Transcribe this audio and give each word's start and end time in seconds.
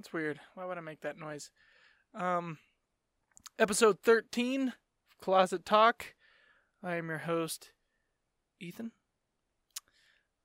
That's 0.00 0.14
weird. 0.14 0.40
Why 0.54 0.64
would 0.64 0.78
I 0.78 0.80
make 0.80 1.02
that 1.02 1.18
noise? 1.18 1.50
Um, 2.14 2.56
episode 3.58 3.98
13, 4.02 4.72
Closet 5.20 5.66
Talk. 5.66 6.14
I 6.82 6.94
am 6.94 7.10
your 7.10 7.18
host, 7.18 7.72
Ethan. 8.58 8.92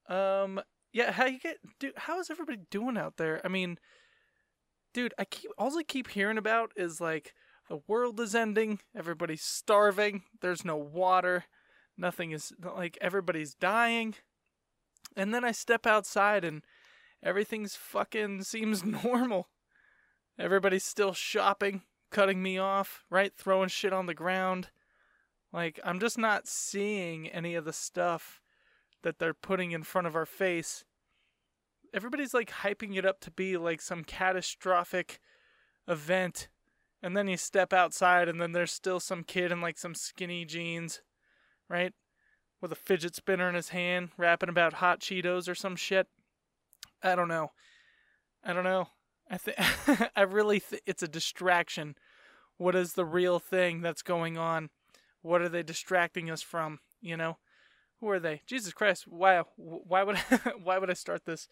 Um, 0.09 0.59
yeah, 0.91 1.13
how 1.13 1.27
you 1.27 1.39
get, 1.39 1.59
dude? 1.79 1.93
How 1.95 2.19
is 2.19 2.29
everybody 2.29 2.63
doing 2.69 2.97
out 2.97 3.15
there? 3.15 3.39
I 3.45 3.47
mean, 3.47 3.77
dude, 4.93 5.13
I 5.17 5.23
keep 5.23 5.51
all 5.57 5.77
I 5.77 5.83
keep 5.83 6.09
hearing 6.09 6.37
about 6.37 6.73
is 6.75 6.99
like 6.99 7.33
the 7.69 7.79
world 7.87 8.19
is 8.19 8.35
ending, 8.35 8.79
everybody's 8.93 9.41
starving, 9.41 10.23
there's 10.41 10.65
no 10.65 10.75
water, 10.75 11.45
nothing 11.97 12.31
is 12.31 12.51
like 12.61 12.97
everybody's 12.99 13.53
dying, 13.53 14.15
and 15.15 15.33
then 15.33 15.45
I 15.45 15.53
step 15.53 15.87
outside 15.87 16.43
and 16.43 16.61
everything's 17.25 17.75
fucking 17.75 18.43
seems 18.43 18.85
normal. 19.03 19.49
Everybody's 20.37 20.83
still 20.83 21.13
shopping, 21.13 21.81
cutting 22.11 22.41
me 22.41 22.57
off, 22.57 23.03
right? 23.09 23.33
Throwing 23.35 23.69
shit 23.69 23.91
on 23.91 24.05
the 24.05 24.13
ground. 24.13 24.69
Like, 25.51 25.79
I'm 25.83 25.99
just 25.99 26.17
not 26.17 26.47
seeing 26.47 27.27
any 27.27 27.55
of 27.55 27.65
the 27.65 27.73
stuff 27.73 28.41
that 29.01 29.19
they're 29.19 29.33
putting 29.33 29.71
in 29.71 29.83
front 29.83 30.07
of 30.07 30.15
our 30.15 30.25
face. 30.25 30.85
Everybody's 31.93 32.33
like 32.33 32.51
hyping 32.51 32.95
it 32.95 33.05
up 33.05 33.21
to 33.21 33.31
be 33.31 33.57
like 33.57 33.81
some 33.81 34.03
catastrophic 34.03 35.19
event. 35.87 36.49
And 37.01 37.15
then 37.15 37.27
you 37.27 37.37
step 37.37 37.71
outside, 37.71 38.27
and 38.27 38.41
then 38.41 38.51
there's 38.51 38.71
still 38.71 38.99
some 38.99 39.23
kid 39.23 39.51
in 39.51 39.61
like 39.61 39.77
some 39.77 39.93
skinny 39.93 40.43
jeans, 40.43 41.01
right? 41.69 41.93
With 42.61 42.71
a 42.71 42.75
fidget 42.75 43.15
spinner 43.15 43.47
in 43.47 43.55
his 43.55 43.69
hand, 43.69 44.09
rapping 44.17 44.49
about 44.49 44.73
hot 44.73 44.99
Cheetos 44.99 45.47
or 45.47 45.55
some 45.55 45.75
shit. 45.75 46.07
I 47.05 47.15
don't 47.15 47.27
know. 47.27 47.51
I 48.43 48.51
don't 48.51 48.63
know. 48.63 48.87
I 49.29 49.37
think 49.37 49.57
I 50.15 50.21
really 50.21 50.59
th- 50.59 50.81
it's 50.85 51.03
a 51.03 51.07
distraction. 51.07 51.95
What 52.57 52.75
is 52.75 52.93
the 52.93 53.05
real 53.05 53.37
thing 53.37 53.81
that's 53.81 54.01
going 54.01 54.37
on? 54.37 54.69
What 55.21 55.41
are 55.41 55.49
they 55.49 55.61
distracting 55.61 56.31
us 56.31 56.41
from? 56.41 56.79
You 57.01 57.15
know, 57.15 57.37
who 57.99 58.09
are 58.09 58.19
they? 58.19 58.41
Jesus 58.47 58.73
Christ! 58.73 59.05
Why? 59.07 59.43
Why 59.55 60.03
would 60.03 60.15
I, 60.15 60.37
why 60.63 60.79
would 60.79 60.89
I 60.89 60.93
start 60.93 61.25
this 61.25 61.47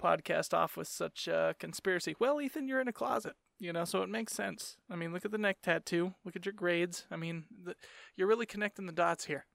podcast 0.00 0.54
off 0.54 0.76
with 0.76 0.86
such 0.86 1.26
a 1.26 1.56
conspiracy? 1.58 2.14
Well, 2.20 2.40
Ethan, 2.40 2.68
you're 2.68 2.80
in 2.80 2.88
a 2.88 2.92
closet. 2.92 3.34
You 3.58 3.72
know, 3.72 3.84
so 3.84 4.02
it 4.02 4.10
makes 4.10 4.34
sense. 4.34 4.76
I 4.90 4.96
mean, 4.96 5.12
look 5.12 5.24
at 5.24 5.32
the 5.32 5.38
neck 5.38 5.58
tattoo. 5.62 6.14
Look 6.24 6.36
at 6.36 6.44
your 6.44 6.52
grades. 6.52 7.06
I 7.10 7.16
mean, 7.16 7.44
the, 7.64 7.74
you're 8.14 8.28
really 8.28 8.46
connecting 8.46 8.86
the 8.86 8.92
dots 8.92 9.24
here. 9.24 9.46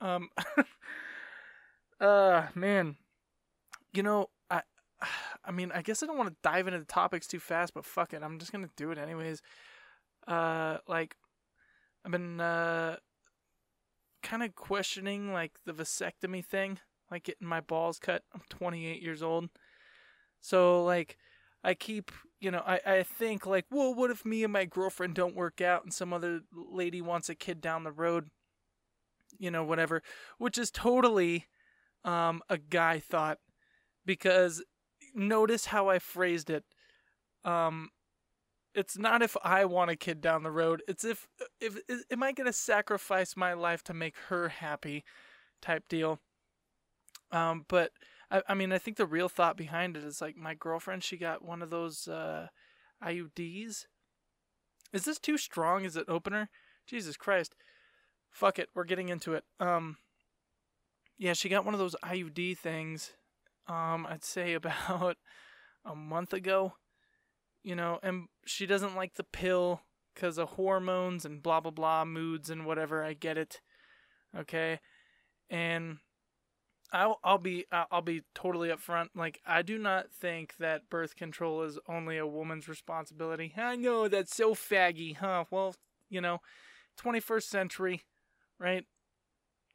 Um, 0.00 0.28
uh, 2.00 2.48
man, 2.54 2.96
you 3.94 4.02
know, 4.02 4.28
I, 5.44 5.50
mean, 5.50 5.72
I 5.72 5.82
guess 5.82 6.02
I 6.02 6.06
don't 6.06 6.18
want 6.18 6.30
to 6.30 6.36
dive 6.42 6.66
into 6.66 6.78
the 6.78 6.84
topics 6.84 7.26
too 7.26 7.40
fast, 7.40 7.74
but 7.74 7.84
fuck 7.84 8.12
it, 8.12 8.22
I'm 8.22 8.38
just 8.38 8.52
gonna 8.52 8.70
do 8.76 8.90
it 8.90 8.98
anyways. 8.98 9.42
Uh, 10.26 10.78
like, 10.86 11.16
I've 12.04 12.12
been 12.12 12.40
uh, 12.40 12.96
kind 14.22 14.42
of 14.42 14.54
questioning 14.54 15.32
like 15.32 15.52
the 15.64 15.72
vasectomy 15.72 16.44
thing, 16.44 16.78
like 17.10 17.24
getting 17.24 17.48
my 17.48 17.60
balls 17.60 17.98
cut. 17.98 18.22
I'm 18.34 18.42
28 18.48 19.02
years 19.02 19.22
old, 19.22 19.48
so 20.40 20.84
like, 20.84 21.16
I 21.62 21.74
keep, 21.74 22.10
you 22.40 22.50
know, 22.50 22.62
I 22.66 22.80
I 22.86 23.02
think 23.02 23.46
like, 23.46 23.66
well, 23.70 23.94
what 23.94 24.10
if 24.10 24.24
me 24.24 24.44
and 24.44 24.52
my 24.52 24.64
girlfriend 24.64 25.14
don't 25.14 25.36
work 25.36 25.60
out, 25.60 25.84
and 25.84 25.92
some 25.92 26.12
other 26.12 26.40
lady 26.52 27.00
wants 27.02 27.28
a 27.28 27.34
kid 27.34 27.60
down 27.60 27.84
the 27.84 27.92
road, 27.92 28.30
you 29.38 29.50
know, 29.50 29.64
whatever, 29.64 30.02
which 30.38 30.58
is 30.58 30.70
totally, 30.70 31.46
um, 32.04 32.42
a 32.48 32.58
guy 32.58 32.98
thought 32.98 33.38
because 34.06 34.62
notice 35.14 35.66
how 35.66 35.88
I 35.88 35.98
phrased 35.98 36.50
it. 36.50 36.64
Um, 37.44 37.90
it's 38.74 38.96
not 38.96 39.22
if 39.22 39.36
I 39.42 39.64
want 39.64 39.90
a 39.90 39.96
kid 39.96 40.20
down 40.20 40.42
the 40.42 40.50
road. 40.50 40.82
It's 40.86 41.04
if 41.04 41.26
if, 41.60 41.76
if 41.88 42.02
am 42.10 42.22
I 42.22 42.32
gonna 42.32 42.52
sacrifice 42.52 43.36
my 43.36 43.52
life 43.52 43.82
to 43.84 43.94
make 43.94 44.16
her 44.28 44.48
happy, 44.48 45.04
type 45.60 45.88
deal. 45.88 46.20
Um, 47.32 47.64
but 47.68 47.92
I, 48.30 48.42
I 48.48 48.54
mean, 48.54 48.72
I 48.72 48.78
think 48.78 48.96
the 48.96 49.06
real 49.06 49.28
thought 49.28 49.56
behind 49.56 49.96
it 49.96 50.04
is 50.04 50.20
like 50.20 50.36
my 50.36 50.54
girlfriend. 50.54 51.04
She 51.04 51.16
got 51.16 51.44
one 51.44 51.62
of 51.62 51.70
those 51.70 52.08
uh, 52.08 52.48
IUDs. 53.04 53.86
Is 54.92 55.04
this 55.04 55.18
too 55.18 55.38
strong 55.38 55.84
as 55.86 55.96
an 55.96 56.04
opener? 56.08 56.48
Jesus 56.86 57.16
Christ! 57.16 57.54
Fuck 58.30 58.58
it, 58.58 58.68
we're 58.74 58.84
getting 58.84 59.08
into 59.08 59.34
it. 59.34 59.44
Um, 59.58 59.96
yeah, 61.18 61.32
she 61.32 61.48
got 61.48 61.64
one 61.64 61.74
of 61.74 61.80
those 61.80 61.96
IUD 62.04 62.56
things 62.58 63.12
um, 63.70 64.06
I'd 64.06 64.24
say 64.24 64.54
about 64.54 65.16
a 65.84 65.94
month 65.94 66.32
ago. 66.32 66.74
You 67.62 67.76
know, 67.76 67.98
and 68.02 68.28
she 68.46 68.64
doesn't 68.66 68.96
like 68.96 69.14
the 69.14 69.24
pill 69.24 69.82
because 70.14 70.38
of 70.38 70.50
hormones 70.50 71.24
and 71.26 71.42
blah 71.42 71.60
blah 71.60 71.70
blah, 71.70 72.04
moods 72.04 72.48
and 72.48 72.64
whatever. 72.64 73.04
I 73.04 73.12
get 73.12 73.36
it. 73.36 73.60
Okay, 74.36 74.80
and 75.50 75.98
I'll 76.90 77.20
I'll 77.22 77.38
be 77.38 77.66
I'll 77.70 78.00
be 78.00 78.22
totally 78.34 78.70
upfront. 78.70 79.08
Like 79.14 79.40
I 79.46 79.60
do 79.60 79.76
not 79.76 80.06
think 80.10 80.56
that 80.58 80.88
birth 80.88 81.16
control 81.16 81.62
is 81.62 81.78
only 81.86 82.16
a 82.16 82.26
woman's 82.26 82.66
responsibility. 82.66 83.52
I 83.58 83.76
know 83.76 84.08
that's 84.08 84.34
so 84.34 84.54
faggy, 84.54 85.16
huh? 85.16 85.44
Well, 85.50 85.74
you 86.08 86.22
know, 86.22 86.38
21st 86.98 87.42
century, 87.42 88.02
right? 88.58 88.86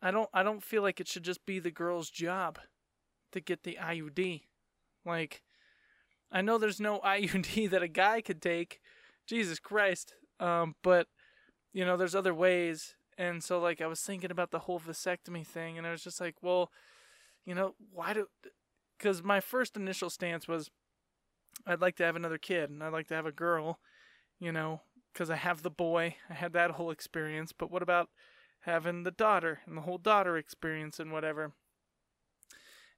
I 0.01 0.09
don't 0.09 0.29
I 0.34 0.41
don't 0.41 0.63
feel 0.63 0.81
like 0.81 1.00
it 1.00 1.07
should 1.07 1.23
just 1.23 1.45
be 1.45 1.59
the 1.59 1.69
girl's 1.69 2.09
job 2.09 2.57
to 3.35 3.41
get 3.41 3.63
the 3.63 3.78
IUD. 3.81 4.41
Like, 5.06 5.44
I 6.31 6.41
know 6.41 6.57
there's 6.57 6.79
no 6.79 7.00
IUD 7.06 7.69
that 7.69 7.84
a 7.84 7.88
guy 7.88 8.22
could 8.22 8.41
take. 8.41 8.81
Jesus 9.28 9.59
Christ. 9.59 10.13
Um, 10.40 10.75
but, 10.84 11.07
you 11.73 11.85
know, 11.85 11.97
there's 11.97 12.16
other 12.16 12.34
ways. 12.34 12.96
And 13.18 13.44
so, 13.44 13.59
like, 13.59 13.81
I 13.81 13.88
was 13.88 14.01
thinking 14.01 14.31
about 14.31 14.51
the 14.51 14.59
whole 14.59 14.79
vasectomy 14.79 15.46
thing, 15.46 15.78
and 15.78 15.88
I 15.88 15.91
was 15.91 16.03
just 16.03 16.19
like, 16.19 16.35
well, 16.41 16.69
you 17.46 17.56
know, 17.56 17.75
why 17.91 18.13
do. 18.13 18.28
Because 18.97 19.23
my 19.23 19.40
first 19.40 19.78
initial 19.78 20.09
stance 20.09 20.47
was 20.47 20.69
I'd 21.66 21.81
like 21.81 21.96
to 21.97 22.03
have 22.03 22.16
another 22.16 22.38
kid, 22.38 22.69
and 22.69 22.84
I'd 22.84 22.94
like 22.94 23.07
to 23.07 23.13
have 23.16 23.25
a 23.25 23.31
girl, 23.31 23.79
you 24.40 24.52
know, 24.52 24.81
because 25.13 25.29
I 25.29 25.35
have 25.35 25.62
the 25.62 25.69
boy. 25.69 26.16
I 26.29 26.34
had 26.34 26.53
that 26.53 26.72
whole 26.72 26.91
experience. 26.91 27.53
But 27.57 27.72
what 27.72 27.81
about 27.81 28.09
having 28.62 29.03
the 29.03 29.12
daughter 29.12 29.59
and 29.66 29.78
the 29.78 29.81
whole 29.81 29.97
daughter 29.97 30.38
experience 30.38 31.00
and 31.00 31.12
whatever? 31.12 31.53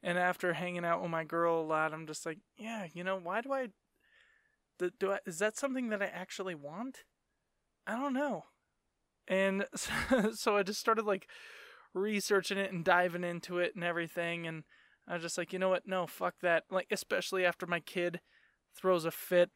And 0.07 0.17
after 0.17 0.53
hanging 0.53 0.85
out 0.85 1.01
with 1.01 1.11
my 1.11 1.25
girl 1.25 1.59
a 1.59 1.67
lot, 1.67 1.93
I'm 1.93 2.07
just 2.07 2.25
like, 2.25 2.37
yeah, 2.57 2.87
you 2.93 3.03
know, 3.03 3.19
why 3.21 3.41
do 3.41 3.51
I 3.51 3.67
do, 4.79 5.11
I 5.11 5.19
is 5.25 5.39
that 5.39 5.57
something 5.57 5.89
that 5.89 6.01
I 6.01 6.05
actually 6.05 6.55
want? 6.55 6.99
I 7.85 7.97
don't 7.97 8.13
know. 8.13 8.45
And 9.27 9.65
so 10.33 10.55
I 10.55 10.63
just 10.63 10.79
started 10.79 11.03
like 11.03 11.27
researching 11.93 12.57
it 12.57 12.71
and 12.71 12.85
diving 12.85 13.25
into 13.25 13.59
it 13.59 13.75
and 13.75 13.83
everything 13.83 14.47
and 14.47 14.63
I 15.09 15.15
was 15.15 15.23
just 15.23 15.37
like, 15.37 15.51
you 15.51 15.59
know 15.59 15.67
what? 15.67 15.85
No, 15.85 16.07
fuck 16.07 16.35
that. 16.41 16.63
Like 16.71 16.87
especially 16.89 17.43
after 17.43 17.65
my 17.65 17.81
kid 17.81 18.21
throws 18.77 19.03
a 19.03 19.11
fit 19.11 19.49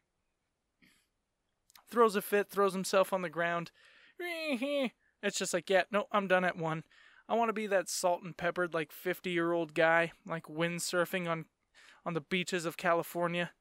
throws 1.90 2.14
a 2.14 2.20
fit, 2.20 2.50
throws 2.50 2.74
himself 2.74 3.14
on 3.14 3.22
the 3.22 3.30
ground. 3.30 3.70
It's 5.24 5.38
just 5.38 5.54
like, 5.54 5.70
yeah, 5.70 5.84
no, 5.92 6.06
I'm 6.10 6.26
done 6.26 6.44
at 6.44 6.58
one. 6.58 6.82
I 7.28 7.34
want 7.34 7.48
to 7.48 7.54
be 7.54 7.66
that 7.68 7.88
salt 7.88 8.22
and 8.22 8.36
peppered 8.36 8.74
like 8.74 8.92
50 8.92 9.30
year 9.30 9.52
old 9.52 9.74
guy, 9.74 10.12
like 10.26 10.44
windsurfing 10.44 11.28
on 11.28 11.46
on 12.04 12.14
the 12.14 12.20
beaches 12.20 12.64
of 12.64 12.76
California. 12.76 13.52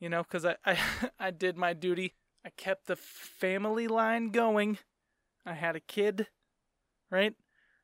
You 0.00 0.08
know, 0.08 0.22
because 0.22 0.44
I, 0.44 0.56
I 0.64 0.78
I 1.18 1.30
did 1.30 1.56
my 1.56 1.72
duty. 1.72 2.14
I 2.44 2.50
kept 2.50 2.86
the 2.86 2.96
family 2.96 3.88
line 3.88 4.30
going. 4.30 4.78
I 5.44 5.54
had 5.54 5.76
a 5.76 5.80
kid, 5.80 6.28
right? 7.10 7.34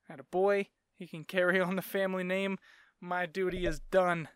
I 0.09 0.13
had 0.13 0.21
a 0.21 0.25
boy. 0.25 0.69
He 0.99 1.07
can 1.07 1.25
carry 1.25 1.61
on 1.61 1.77
the 1.77 1.83
family 1.83 2.25
name. 2.25 2.59
My 3.01 3.27
duty 3.27 3.67
is 3.67 3.81
done. 3.91 4.29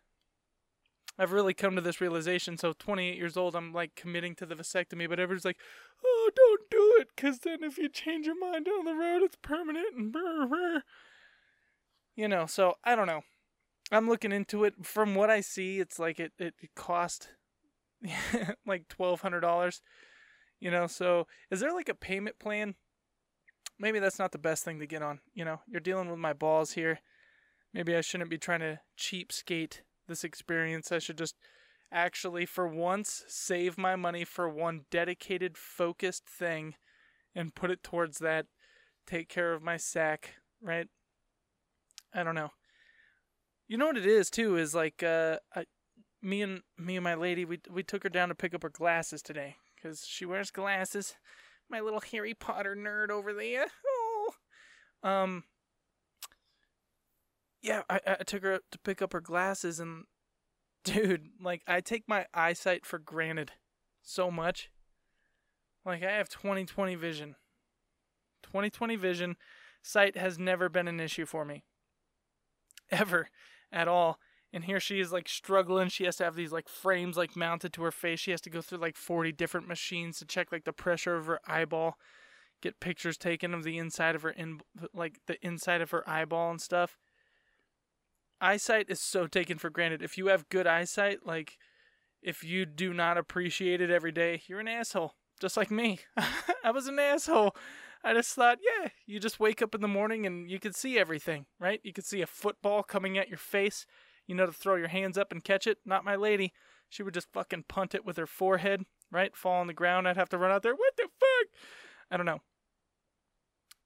I've 1.18 1.32
really 1.32 1.54
come 1.54 1.74
to 1.76 1.80
this 1.80 2.00
realization. 2.00 2.58
So, 2.58 2.74
28 2.78 3.16
years 3.16 3.36
old, 3.36 3.56
I'm 3.56 3.72
like 3.72 3.94
committing 3.94 4.34
to 4.36 4.46
the 4.46 4.54
vasectomy, 4.54 5.08
but 5.08 5.18
everyone's 5.18 5.44
like, 5.44 5.58
"Oh, 6.04 6.30
don't 6.34 6.70
do 6.70 6.96
it, 7.00 7.08
because 7.14 7.38
then 7.40 7.62
if 7.62 7.78
you 7.78 7.88
change 7.88 8.26
your 8.26 8.38
mind 8.38 8.66
down 8.66 8.84
the 8.84 8.94
road, 8.94 9.22
it's 9.22 9.36
permanent." 9.40 9.96
And 9.96 10.12
brr, 10.12 10.46
brr. 10.46 10.82
you 12.14 12.28
know, 12.28 12.46
so 12.46 12.74
I 12.84 12.94
don't 12.94 13.06
know. 13.06 13.22
I'm 13.90 14.08
looking 14.08 14.32
into 14.32 14.64
it. 14.64 14.84
From 14.84 15.14
what 15.14 15.30
I 15.30 15.40
see, 15.40 15.80
it's 15.80 15.98
like 15.98 16.20
it 16.20 16.32
it, 16.38 16.54
cost 16.74 17.30
like 18.66 18.88
twelve 18.88 19.22
hundred 19.22 19.40
dollars. 19.40 19.80
You 20.60 20.70
know, 20.70 20.86
so 20.86 21.26
is 21.50 21.60
there 21.60 21.72
like 21.72 21.88
a 21.88 21.94
payment 21.94 22.38
plan? 22.38 22.74
Maybe 23.78 23.98
that's 23.98 24.18
not 24.18 24.32
the 24.32 24.38
best 24.38 24.64
thing 24.64 24.78
to 24.80 24.86
get 24.86 25.02
on. 25.02 25.20
You 25.34 25.44
know, 25.44 25.60
you're 25.68 25.80
dealing 25.80 26.10
with 26.10 26.18
my 26.18 26.32
balls 26.32 26.72
here. 26.72 27.00
Maybe 27.74 27.94
I 27.94 28.00
shouldn't 28.00 28.30
be 28.30 28.38
trying 28.38 28.60
to 28.60 28.80
cheapskate 28.98 29.80
this 30.06 30.24
experience. 30.24 30.92
I 30.92 30.98
should 30.98 31.18
just 31.18 31.36
actually, 31.92 32.46
for 32.46 32.66
once, 32.66 33.24
save 33.28 33.78
my 33.78 33.96
money 33.96 34.24
for 34.24 34.48
one 34.48 34.82
dedicated, 34.90 35.56
focused 35.56 36.28
thing 36.28 36.74
and 37.34 37.54
put 37.54 37.70
it 37.70 37.82
towards 37.82 38.18
that. 38.18 38.46
Take 39.06 39.28
care 39.28 39.52
of 39.52 39.62
my 39.62 39.76
sack, 39.76 40.34
right? 40.60 40.88
I 42.12 42.22
don't 42.22 42.34
know. 42.34 42.50
You 43.68 43.76
know 43.76 43.86
what 43.86 43.96
it 43.96 44.06
is 44.06 44.30
too 44.30 44.56
is 44.56 44.74
like 44.74 45.02
uh, 45.02 45.38
I, 45.54 45.66
me 46.22 46.42
and 46.42 46.62
me 46.78 46.96
and 46.96 47.04
my 47.04 47.14
lady, 47.14 47.44
we 47.44 47.60
we 47.70 47.82
took 47.82 48.02
her 48.02 48.08
down 48.08 48.28
to 48.28 48.34
pick 48.34 48.54
up 48.54 48.62
her 48.62 48.70
glasses 48.70 49.22
today 49.22 49.56
because 49.74 50.04
she 50.06 50.24
wears 50.24 50.50
glasses. 50.50 51.14
My 51.68 51.80
little 51.80 52.00
Harry 52.12 52.34
Potter 52.34 52.76
nerd 52.76 53.10
over 53.10 53.32
there. 53.32 53.66
Oh, 53.86 54.32
um, 55.02 55.44
yeah, 57.62 57.82
I, 57.88 58.00
I 58.06 58.14
took 58.24 58.42
her 58.42 58.60
to 58.70 58.78
pick 58.78 59.02
up 59.02 59.12
her 59.12 59.20
glasses, 59.20 59.80
and 59.80 60.04
dude, 60.84 61.30
like 61.42 61.62
I 61.66 61.80
take 61.80 62.04
my 62.08 62.26
eyesight 62.34 62.86
for 62.86 62.98
granted 62.98 63.52
so 64.02 64.30
much. 64.30 64.70
Like 65.84 66.02
I 66.02 66.12
have 66.12 66.28
20/20 66.28 66.96
vision. 66.96 67.36
20/20 68.52 68.98
vision, 68.98 69.36
sight 69.82 70.16
has 70.16 70.38
never 70.38 70.68
been 70.68 70.88
an 70.88 71.00
issue 71.00 71.26
for 71.26 71.44
me. 71.44 71.64
Ever 72.90 73.28
at 73.72 73.88
all. 73.88 74.18
And 74.52 74.64
here 74.64 74.80
she 74.80 75.00
is 75.00 75.12
like 75.12 75.28
struggling. 75.28 75.88
She 75.88 76.04
has 76.04 76.16
to 76.16 76.24
have 76.24 76.36
these 76.36 76.52
like 76.52 76.68
frames 76.68 77.16
like 77.16 77.36
mounted 77.36 77.72
to 77.74 77.82
her 77.82 77.90
face. 77.90 78.20
She 78.20 78.30
has 78.30 78.40
to 78.42 78.50
go 78.50 78.62
through 78.62 78.78
like 78.78 78.96
40 78.96 79.32
different 79.32 79.68
machines 79.68 80.18
to 80.18 80.24
check 80.24 80.52
like 80.52 80.64
the 80.64 80.72
pressure 80.72 81.16
of 81.16 81.26
her 81.26 81.40
eyeball, 81.46 81.98
get 82.62 82.80
pictures 82.80 83.18
taken 83.18 83.52
of 83.52 83.64
the 83.64 83.76
inside 83.76 84.14
of 84.14 84.22
her 84.22 84.30
in 84.30 84.60
like 84.94 85.18
the 85.26 85.36
inside 85.44 85.80
of 85.80 85.90
her 85.90 86.08
eyeball 86.08 86.50
and 86.50 86.60
stuff 86.60 86.96
eyesight 88.40 88.86
is 88.88 89.00
so 89.00 89.26
taken 89.26 89.58
for 89.58 89.70
granted. 89.70 90.02
If 90.02 90.18
you 90.18 90.26
have 90.28 90.48
good 90.48 90.66
eyesight, 90.66 91.26
like 91.26 91.58
if 92.22 92.42
you 92.42 92.66
do 92.66 92.92
not 92.92 93.18
appreciate 93.18 93.80
it 93.80 93.90
every 93.90 94.12
day, 94.12 94.42
you're 94.46 94.60
an 94.60 94.68
asshole. 94.68 95.14
Just 95.40 95.56
like 95.56 95.70
me. 95.70 96.00
I 96.64 96.70
was 96.70 96.86
an 96.86 96.98
asshole. 96.98 97.54
I 98.02 98.14
just 98.14 98.34
thought, 98.34 98.58
yeah, 98.62 98.88
you 99.06 99.18
just 99.18 99.40
wake 99.40 99.62
up 99.62 99.74
in 99.74 99.80
the 99.80 99.88
morning 99.88 100.26
and 100.26 100.50
you 100.50 100.58
can 100.58 100.72
see 100.72 100.98
everything, 100.98 101.46
right? 101.58 101.80
You 101.82 101.92
could 101.92 102.06
see 102.06 102.22
a 102.22 102.26
football 102.26 102.82
coming 102.82 103.18
at 103.18 103.28
your 103.28 103.38
face. 103.38 103.86
You 104.26 104.34
know 104.34 104.46
to 104.46 104.52
throw 104.52 104.76
your 104.76 104.88
hands 104.88 105.16
up 105.16 105.32
and 105.32 105.42
catch 105.42 105.66
it. 105.66 105.78
Not 105.84 106.04
my 106.04 106.16
lady. 106.16 106.52
She 106.88 107.02
would 107.02 107.14
just 107.14 107.32
fucking 107.32 107.64
punt 107.68 107.94
it 107.94 108.04
with 108.04 108.16
her 108.16 108.26
forehead, 108.26 108.82
right? 109.10 109.36
Fall 109.36 109.60
on 109.60 109.66
the 109.66 109.72
ground. 109.72 110.08
I'd 110.08 110.16
have 110.16 110.28
to 110.30 110.38
run 110.38 110.50
out 110.50 110.62
there. 110.62 110.74
What 110.74 110.96
the 110.96 111.04
fuck? 111.04 111.48
I 112.10 112.16
don't 112.16 112.26
know. 112.26 112.40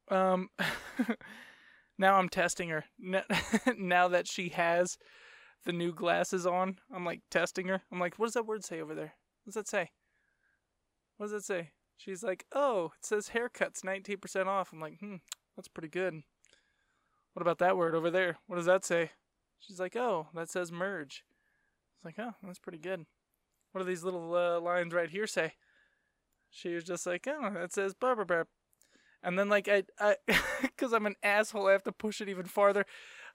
Um 0.08 0.49
now 2.00 2.17
I'm 2.17 2.31
testing 2.31 2.70
her. 2.70 2.85
Now 3.79 4.08
that 4.08 4.26
she 4.26 4.49
has 4.49 4.97
the 5.64 5.73
new 5.73 5.93
glasses 5.93 6.47
on, 6.47 6.79
I'm 6.93 7.05
like 7.05 7.20
testing 7.31 7.69
her. 7.69 7.82
I'm 7.93 8.00
like, 8.00 8.19
what 8.19 8.26
does 8.26 8.35
that 8.35 8.47
word 8.47 8.64
say 8.64 8.81
over 8.81 8.94
there? 8.94 9.14
What 9.44 9.52
does 9.52 9.55
that 9.55 9.69
say? 9.69 9.91
What 11.17 11.26
does 11.26 11.32
that 11.32 11.44
say? 11.44 11.70
She's 11.99 12.23
like, 12.23 12.47
oh, 12.52 12.93
it 12.99 13.05
says 13.05 13.31
haircuts 13.35 13.82
19% 13.85 14.47
off. 14.47 14.73
I'm 14.73 14.81
like, 14.81 14.99
hmm, 14.99 15.17
that's 15.55 15.69
pretty 15.69 15.88
good. 15.88 16.23
What 17.35 17.43
about 17.43 17.58
that 17.58 17.76
word 17.76 17.94
over 17.94 18.11
there? 18.11 18.38
What 18.47 18.56
does 18.56 18.67
that 18.67 18.87
say? 18.87 19.11
She's 19.58 19.79
like, 19.79 19.94
oh, 19.94 20.29
that 20.35 20.49
says 20.49 20.73
merge. 20.73 21.23
It's 21.97 22.05
like, 22.06 22.19
oh, 22.19 22.35
that's 22.43 22.58
pretty 22.58 22.79
good. 22.79 23.05
What 23.73 23.82
do 23.82 23.87
these 23.87 24.05
little 24.05 24.35
uh, 24.35 24.58
lines 24.58 24.94
right 24.94 25.11
here 25.11 25.26
say? 25.26 25.52
She 26.50 26.75
was 26.75 26.85
just 26.85 27.06
like, 27.06 27.29
oh, 27.29 27.50
that 27.52 27.75
says 27.75 27.93
barber. 27.93 28.47
And 29.23 29.39
then 29.39 29.49
like 29.49 29.69
I 29.69 29.85
I 29.99 30.17
cuz 30.77 30.93
I'm 30.93 31.07
an 31.07 31.17
asshole, 31.23 31.69
I 31.69 31.73
have 31.73 31.85
to 31.85 31.93
push 31.93 32.21
it 32.21 32.29
even 32.29 32.47
farther. 32.47 32.87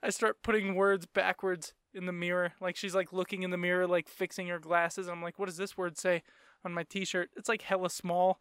I 0.03 0.09
start 0.09 0.43
putting 0.43 0.75
words 0.75 1.05
backwards 1.05 1.73
in 1.93 2.05
the 2.05 2.13
mirror. 2.13 2.53
Like 2.59 2.75
she's 2.75 2.95
like 2.95 3.13
looking 3.13 3.43
in 3.43 3.51
the 3.51 3.57
mirror 3.57 3.87
like 3.87 4.07
fixing 4.07 4.47
her 4.47 4.59
glasses. 4.59 5.07
I'm 5.07 5.21
like, 5.21 5.39
"What 5.39 5.45
does 5.47 5.57
this 5.57 5.77
word 5.77 5.97
say 5.97 6.23
on 6.63 6.73
my 6.73 6.83
t-shirt?" 6.83 7.29
It's 7.35 7.49
like 7.49 7.63
hella 7.63 7.89
small. 7.89 8.39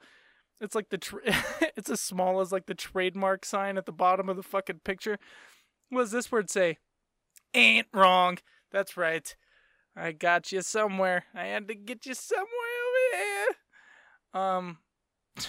It's 0.60 0.74
like 0.74 0.88
the 0.90 0.98
tra- 0.98 1.20
it's 1.76 1.90
as 1.90 2.00
small 2.00 2.40
as 2.40 2.52
like 2.52 2.66
the 2.66 2.74
trademark 2.74 3.44
sign 3.44 3.76
at 3.78 3.86
the 3.86 3.92
bottom 3.92 4.28
of 4.28 4.36
the 4.36 4.42
fucking 4.42 4.80
picture. 4.84 5.18
What 5.90 6.02
does 6.02 6.10
this 6.10 6.32
word 6.32 6.50
say? 6.50 6.78
Ain't 7.54 7.88
wrong. 7.92 8.38
That's 8.70 8.96
right. 8.96 9.34
I 9.96 10.12
got 10.12 10.50
you 10.50 10.62
somewhere. 10.62 11.24
I 11.34 11.46
had 11.46 11.68
to 11.68 11.74
get 11.74 12.06
you 12.06 12.14
somewhere 12.14 12.46
over 12.88 13.16
there. 14.32 14.40
Um 14.42 14.78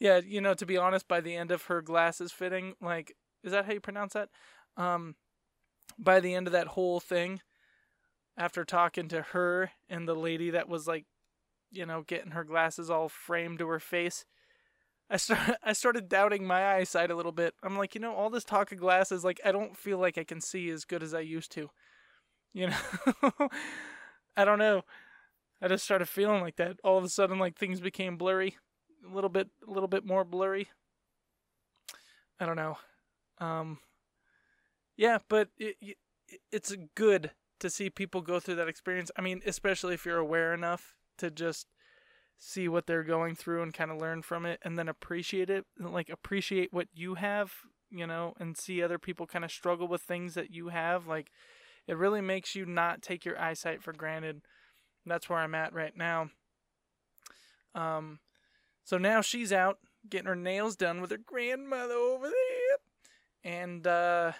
yeah, 0.00 0.20
you 0.26 0.40
know, 0.40 0.54
to 0.54 0.66
be 0.66 0.78
honest, 0.78 1.06
by 1.06 1.20
the 1.20 1.36
end 1.36 1.50
of 1.52 1.64
her 1.64 1.82
glasses 1.82 2.32
fitting, 2.32 2.72
like, 2.80 3.14
is 3.44 3.52
that 3.52 3.66
how 3.66 3.72
you 3.74 3.80
pronounce 3.80 4.14
that? 4.14 4.30
Um, 4.76 5.14
by 5.98 6.20
the 6.20 6.34
end 6.34 6.46
of 6.46 6.54
that 6.54 6.68
whole 6.68 7.00
thing, 7.00 7.42
after 8.36 8.64
talking 8.64 9.08
to 9.08 9.20
her 9.20 9.70
and 9.90 10.08
the 10.08 10.14
lady 10.14 10.50
that 10.50 10.68
was 10.68 10.88
like, 10.88 11.04
you 11.70 11.84
know, 11.84 12.02
getting 12.02 12.30
her 12.30 12.44
glasses 12.44 12.88
all 12.88 13.10
framed 13.10 13.58
to 13.58 13.68
her 13.68 13.78
face, 13.78 14.24
I 15.10 15.18
started 15.18 15.56
I 15.62 15.74
started 15.74 16.08
doubting 16.08 16.46
my 16.46 16.76
eyesight 16.76 17.10
a 17.10 17.16
little 17.16 17.32
bit. 17.32 17.54
I'm 17.62 17.76
like, 17.76 17.94
you 17.94 18.00
know, 18.00 18.14
all 18.14 18.30
this 18.30 18.44
talk 18.44 18.72
of 18.72 18.78
glasses, 18.78 19.22
like, 19.22 19.40
I 19.44 19.52
don't 19.52 19.76
feel 19.76 19.98
like 19.98 20.16
I 20.16 20.24
can 20.24 20.40
see 20.40 20.70
as 20.70 20.86
good 20.86 21.02
as 21.02 21.12
I 21.12 21.20
used 21.20 21.52
to. 21.52 21.68
You 22.54 22.68
know, 22.68 23.32
I 24.36 24.46
don't 24.46 24.58
know. 24.58 24.82
I 25.60 25.68
just 25.68 25.84
started 25.84 26.08
feeling 26.08 26.40
like 26.40 26.56
that. 26.56 26.78
All 26.82 26.96
of 26.96 27.04
a 27.04 27.08
sudden, 27.10 27.38
like 27.38 27.58
things 27.58 27.80
became 27.80 28.16
blurry 28.16 28.56
a 29.08 29.14
little 29.14 29.30
bit 29.30 29.48
a 29.66 29.70
little 29.70 29.88
bit 29.88 30.04
more 30.04 30.24
blurry. 30.24 30.68
I 32.38 32.46
don't 32.46 32.56
know. 32.56 32.78
Um, 33.38 33.78
yeah, 34.96 35.18
but 35.28 35.48
it, 35.58 35.76
it, 35.80 35.96
it's 36.50 36.74
good 36.94 37.32
to 37.60 37.70
see 37.70 37.90
people 37.90 38.22
go 38.22 38.40
through 38.40 38.56
that 38.56 38.68
experience. 38.68 39.10
I 39.16 39.22
mean, 39.22 39.42
especially 39.46 39.94
if 39.94 40.04
you're 40.06 40.18
aware 40.18 40.54
enough 40.54 40.94
to 41.18 41.30
just 41.30 41.66
see 42.38 42.68
what 42.68 42.86
they're 42.86 43.04
going 43.04 43.34
through 43.34 43.62
and 43.62 43.74
kind 43.74 43.90
of 43.90 44.00
learn 44.00 44.22
from 44.22 44.46
it 44.46 44.58
and 44.64 44.78
then 44.78 44.88
appreciate 44.88 45.50
it, 45.50 45.66
like 45.78 46.08
appreciate 46.08 46.72
what 46.72 46.88
you 46.94 47.16
have, 47.16 47.52
you 47.90 48.06
know, 48.06 48.34
and 48.40 48.56
see 48.56 48.82
other 48.82 48.98
people 48.98 49.26
kind 49.26 49.44
of 49.44 49.50
struggle 49.50 49.86
with 49.86 50.00
things 50.00 50.34
that 50.34 50.50
you 50.50 50.68
have. 50.68 51.06
Like, 51.06 51.30
it 51.86 51.98
really 51.98 52.22
makes 52.22 52.54
you 52.54 52.64
not 52.64 53.02
take 53.02 53.24
your 53.24 53.38
eyesight 53.38 53.82
for 53.82 53.92
granted. 53.92 54.40
That's 55.04 55.28
where 55.28 55.38
I'm 55.38 55.54
at 55.54 55.74
right 55.74 55.96
now. 55.96 56.30
Um, 57.74 58.20
so 58.84 58.98
now 58.98 59.20
she's 59.20 59.52
out 59.52 59.78
getting 60.08 60.26
her 60.26 60.36
nails 60.36 60.76
done 60.76 61.00
with 61.00 61.10
her 61.10 61.18
grandmother 61.18 61.94
over 61.94 62.26
there. 62.26 63.52
And 63.52 63.86
uh, 63.86 64.32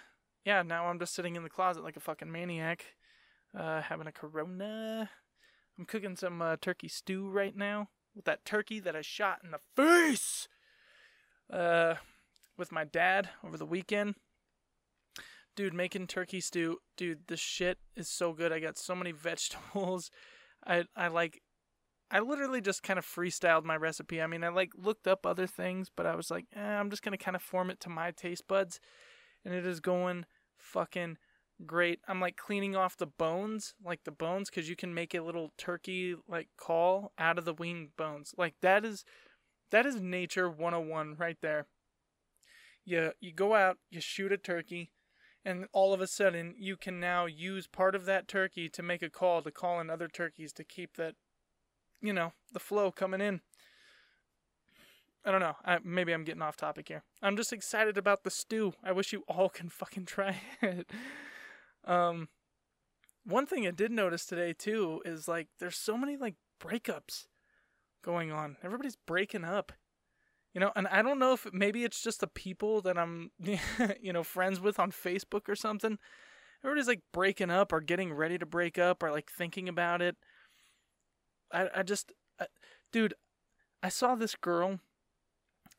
yeah, 0.45 0.63
now 0.63 0.87
I'm 0.87 0.99
just 0.99 1.13
sitting 1.13 1.35
in 1.35 1.43
the 1.43 1.49
closet 1.49 1.83
like 1.83 1.97
a 1.97 2.01
fucking 2.01 2.31
maniac, 2.31 2.85
uh, 3.57 3.81
having 3.81 4.07
a 4.07 4.11
corona. 4.11 5.09
I'm 5.77 5.85
cooking 5.85 6.15
some 6.15 6.41
uh, 6.41 6.57
turkey 6.59 6.87
stew 6.87 7.29
right 7.29 7.55
now 7.55 7.89
with 8.15 8.25
that 8.25 8.45
turkey 8.45 8.79
that 8.79 8.95
I 8.95 9.01
shot 9.01 9.39
in 9.43 9.51
the 9.51 9.59
face 9.75 10.47
uh, 11.51 11.95
with 12.57 12.71
my 12.71 12.83
dad 12.83 13.29
over 13.43 13.57
the 13.57 13.65
weekend. 13.65 14.15
Dude, 15.55 15.73
making 15.73 16.07
turkey 16.07 16.39
stew, 16.39 16.77
dude, 16.95 17.27
the 17.27 17.35
shit 17.35 17.77
is 17.95 18.07
so 18.07 18.33
good. 18.33 18.53
I 18.53 18.59
got 18.59 18.77
so 18.77 18.95
many 18.95 19.11
vegetables. 19.11 20.11
I 20.65 20.85
I 20.95 21.07
like 21.07 21.41
I 22.11 22.19
literally 22.19 22.59
just 22.59 22.83
kind 22.83 22.99
of 22.99 23.05
freestyled 23.05 23.63
my 23.63 23.77
recipe. 23.77 24.21
I 24.21 24.27
mean, 24.27 24.43
I 24.43 24.49
like 24.49 24.71
looked 24.75 25.07
up 25.07 25.25
other 25.25 25.47
things, 25.47 25.89
but 25.95 26.05
I 26.05 26.15
was 26.15 26.29
like, 26.29 26.45
eh, 26.53 26.59
I'm 26.59 26.89
just 26.89 27.03
gonna 27.03 27.17
kind 27.17 27.35
of 27.35 27.41
form 27.41 27.69
it 27.69 27.79
to 27.81 27.89
my 27.89 28.11
taste 28.11 28.47
buds, 28.49 28.81
and 29.45 29.53
it 29.53 29.65
is 29.65 29.79
going 29.79 30.25
fucking 30.57 31.17
great. 31.65 31.99
I'm 32.09 32.19
like 32.19 32.35
cleaning 32.35 32.75
off 32.75 32.97
the 32.97 33.07
bones, 33.07 33.73
like 33.83 34.03
the 34.03 34.11
bones, 34.11 34.49
because 34.49 34.69
you 34.69 34.75
can 34.75 34.93
make 34.93 35.13
a 35.13 35.21
little 35.21 35.53
turkey 35.57 36.15
like 36.27 36.49
call 36.57 37.13
out 37.17 37.37
of 37.37 37.45
the 37.45 37.53
wing 37.53 37.91
bones. 37.97 38.33
Like 38.37 38.55
that 38.61 38.83
is 38.83 39.05
that 39.71 39.85
is 39.85 40.01
nature 40.01 40.49
101 40.49 41.15
right 41.17 41.37
there. 41.41 41.67
You 42.83 43.13
you 43.21 43.33
go 43.33 43.55
out, 43.55 43.77
you 43.89 44.01
shoot 44.01 44.33
a 44.33 44.37
turkey, 44.37 44.91
and 45.45 45.65
all 45.71 45.93
of 45.93 46.01
a 46.01 46.07
sudden 46.07 46.55
you 46.57 46.75
can 46.75 46.99
now 46.99 47.25
use 47.25 47.67
part 47.67 47.95
of 47.95 48.05
that 48.05 48.27
turkey 48.27 48.67
to 48.69 48.83
make 48.83 49.01
a 49.01 49.09
call 49.09 49.41
to 49.41 49.51
call 49.51 49.79
in 49.79 49.89
other 49.89 50.09
turkeys 50.09 50.51
to 50.53 50.65
keep 50.65 50.97
that 50.97 51.15
you 52.01 52.13
know, 52.13 52.33
the 52.51 52.59
flow 52.59 52.91
coming 52.91 53.21
in. 53.21 53.41
I 55.23 55.31
don't 55.31 55.39
know. 55.39 55.55
I, 55.63 55.77
maybe 55.83 56.13
I'm 56.13 56.23
getting 56.23 56.41
off 56.41 56.57
topic 56.57 56.87
here. 56.87 57.03
I'm 57.21 57.37
just 57.37 57.53
excited 57.53 57.97
about 57.97 58.23
the 58.23 58.31
stew. 58.31 58.73
I 58.83 58.91
wish 58.91 59.13
you 59.13 59.23
all 59.27 59.49
can 59.53 59.69
fucking 59.69 60.05
try 60.05 60.41
it. 60.61 60.89
Um, 61.85 62.29
one 63.23 63.45
thing 63.45 63.67
I 63.67 63.71
did 63.71 63.91
notice 63.91 64.25
today 64.25 64.53
too 64.53 65.01
is 65.05 65.27
like 65.27 65.47
there's 65.59 65.77
so 65.77 65.97
many 65.97 66.17
like 66.17 66.35
breakups 66.59 67.27
going 68.03 68.31
on. 68.31 68.57
Everybody's 68.63 68.95
breaking 68.95 69.43
up. 69.43 69.71
You 70.53 70.59
know, 70.59 70.71
and 70.75 70.85
I 70.89 71.01
don't 71.01 71.19
know 71.19 71.33
if 71.33 71.47
maybe 71.53 71.85
it's 71.85 72.03
just 72.03 72.19
the 72.19 72.27
people 72.27 72.81
that 72.81 72.97
I'm, 72.97 73.31
you 74.01 74.11
know, 74.11 74.23
friends 74.23 74.59
with 74.59 74.79
on 74.79 74.91
Facebook 74.91 75.47
or 75.47 75.55
something. 75.55 75.97
Everybody's 76.63 76.87
like 76.87 77.03
breaking 77.13 77.49
up 77.49 77.71
or 77.71 77.79
getting 77.79 78.13
ready 78.13 78.37
to 78.37 78.45
break 78.45 78.77
up 78.77 79.01
or 79.01 79.11
like 79.11 79.31
thinking 79.31 79.69
about 79.69 80.01
it. 80.01 80.17
I 81.53 81.69
I 81.77 81.83
just, 81.83 82.13
I, 82.39 82.47
dude, 82.91 83.13
I 83.83 83.89
saw 83.89 84.15
this 84.15 84.35
girl, 84.35 84.79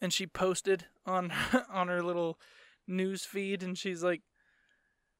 and 0.00 0.12
she 0.12 0.26
posted 0.26 0.86
on 1.06 1.32
on 1.70 1.88
her 1.88 2.02
little 2.02 2.38
news 2.86 3.24
feed, 3.24 3.62
and 3.62 3.76
she's 3.76 4.02
like, 4.02 4.22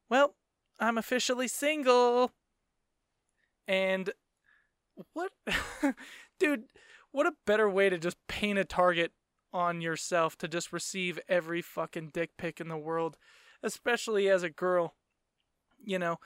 "Well, 0.08 0.34
I'm 0.80 0.98
officially 0.98 1.48
single." 1.48 2.32
And 3.68 4.10
what, 5.12 5.32
dude? 6.38 6.64
What 7.12 7.26
a 7.26 7.34
better 7.46 7.68
way 7.68 7.90
to 7.90 7.98
just 7.98 8.16
paint 8.26 8.58
a 8.58 8.64
target 8.64 9.12
on 9.52 9.82
yourself 9.82 10.36
to 10.38 10.48
just 10.48 10.72
receive 10.72 11.20
every 11.28 11.60
fucking 11.60 12.10
dick 12.14 12.30
pic 12.38 12.58
in 12.60 12.68
the 12.68 12.76
world, 12.76 13.18
especially 13.62 14.30
as 14.30 14.42
a 14.42 14.50
girl. 14.50 14.94
You 15.84 15.98
know, 15.98 16.18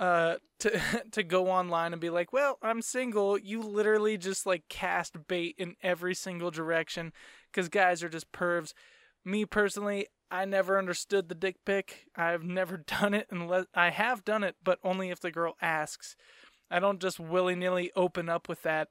uh 0.00 0.36
to 0.58 0.80
to 1.12 1.22
go 1.22 1.48
online 1.48 1.92
and 1.92 2.00
be 2.00 2.10
like, 2.10 2.32
"Well, 2.32 2.58
I'm 2.62 2.82
single." 2.82 3.38
You 3.38 3.60
literally 3.60 4.16
just 4.16 4.46
like 4.46 4.64
cast 4.68 5.28
bait 5.28 5.54
in 5.58 5.76
every 5.82 6.14
single 6.14 6.50
direction 6.50 7.12
cuz 7.52 7.68
guys 7.68 8.02
are 8.02 8.08
just 8.08 8.32
pervs. 8.32 8.72
Me 9.24 9.44
personally, 9.44 10.06
I 10.30 10.46
never 10.46 10.78
understood 10.78 11.28
the 11.28 11.34
dick 11.34 11.56
pic. 11.66 12.06
I've 12.16 12.42
never 12.42 12.76
done 13.00 13.14
it 13.14 13.26
unless 13.30 13.66
I 13.74 13.90
have 13.90 14.24
done 14.24 14.42
it, 14.42 14.56
but 14.64 14.78
only 14.82 15.10
if 15.10 15.20
the 15.20 15.30
girl 15.30 15.56
asks. 15.60 16.16
I 16.70 16.78
don't 16.78 17.00
just 17.00 17.18
willy-nilly 17.18 17.90
open 17.96 18.28
up 18.28 18.48
with 18.48 18.62
that. 18.62 18.88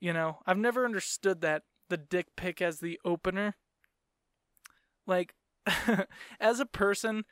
You 0.00 0.12
know, 0.12 0.38
I've 0.46 0.58
never 0.58 0.84
understood 0.84 1.40
that 1.42 1.62
the 1.88 1.96
dick 1.96 2.26
pic 2.36 2.60
as 2.60 2.80
the 2.80 3.00
opener. 3.04 3.56
Like 5.06 5.34
as 6.40 6.60
a 6.60 6.66
person 6.66 7.24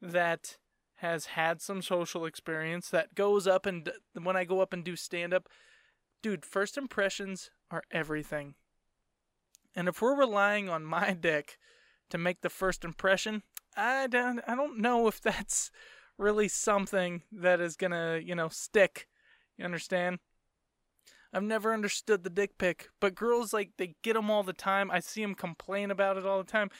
that 0.00 0.56
has 0.98 1.26
had 1.26 1.60
some 1.60 1.80
social 1.80 2.24
experience 2.24 2.90
that 2.90 3.14
goes 3.14 3.46
up 3.46 3.66
and 3.66 3.90
when 4.20 4.36
I 4.36 4.44
go 4.44 4.60
up 4.60 4.72
and 4.72 4.84
do 4.84 4.96
stand 4.96 5.32
up, 5.32 5.48
dude, 6.22 6.44
first 6.44 6.76
impressions 6.76 7.50
are 7.70 7.84
everything. 7.90 8.54
And 9.76 9.86
if 9.86 10.02
we're 10.02 10.18
relying 10.18 10.68
on 10.68 10.84
my 10.84 11.12
dick 11.20 11.58
to 12.10 12.18
make 12.18 12.40
the 12.40 12.50
first 12.50 12.84
impression, 12.84 13.42
I 13.76 14.08
don't 14.08 14.40
I 14.46 14.54
don't 14.54 14.78
know 14.78 15.06
if 15.06 15.20
that's 15.22 15.70
really 16.18 16.48
something 16.48 17.22
that 17.30 17.60
is 17.60 17.76
going 17.76 17.92
to, 17.92 18.20
you 18.22 18.34
know, 18.34 18.48
stick. 18.48 19.06
You 19.56 19.64
understand? 19.64 20.18
I've 21.32 21.44
never 21.44 21.72
understood 21.72 22.24
the 22.24 22.30
dick 22.30 22.58
pic, 22.58 22.88
but 23.00 23.14
girls 23.14 23.52
like 23.52 23.72
they 23.76 23.94
get 24.02 24.14
them 24.14 24.30
all 24.30 24.42
the 24.42 24.52
time. 24.52 24.90
I 24.90 25.00
see 25.00 25.22
them 25.22 25.34
complain 25.34 25.90
about 25.90 26.16
it 26.16 26.26
all 26.26 26.38
the 26.38 26.50
time. 26.50 26.70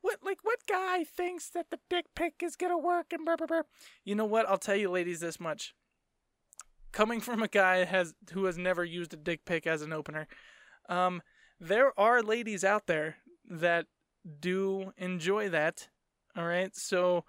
What 0.00 0.18
like 0.22 0.38
what 0.42 0.60
guy 0.68 1.04
thinks 1.04 1.48
that 1.50 1.70
the 1.70 1.80
dick 1.90 2.06
pic 2.14 2.34
is 2.42 2.56
gonna 2.56 2.78
work 2.78 3.12
and 3.12 3.24
blah, 3.24 3.36
blah, 3.36 3.46
blah. 3.46 3.62
You 4.04 4.14
know 4.14 4.24
what? 4.24 4.48
I'll 4.48 4.58
tell 4.58 4.76
you, 4.76 4.90
ladies, 4.90 5.20
this 5.20 5.40
much. 5.40 5.74
Coming 6.92 7.20
from 7.20 7.42
a 7.42 7.48
guy 7.48 7.84
has 7.84 8.14
who 8.32 8.44
has 8.44 8.56
never 8.56 8.84
used 8.84 9.12
a 9.12 9.16
dick 9.16 9.44
pic 9.44 9.66
as 9.66 9.82
an 9.82 9.92
opener, 9.92 10.26
um, 10.88 11.22
there 11.60 11.98
are 11.98 12.22
ladies 12.22 12.64
out 12.64 12.86
there 12.86 13.16
that 13.48 13.86
do 14.40 14.92
enjoy 14.96 15.48
that. 15.50 15.88
All 16.36 16.46
right, 16.46 16.74
so 16.74 17.24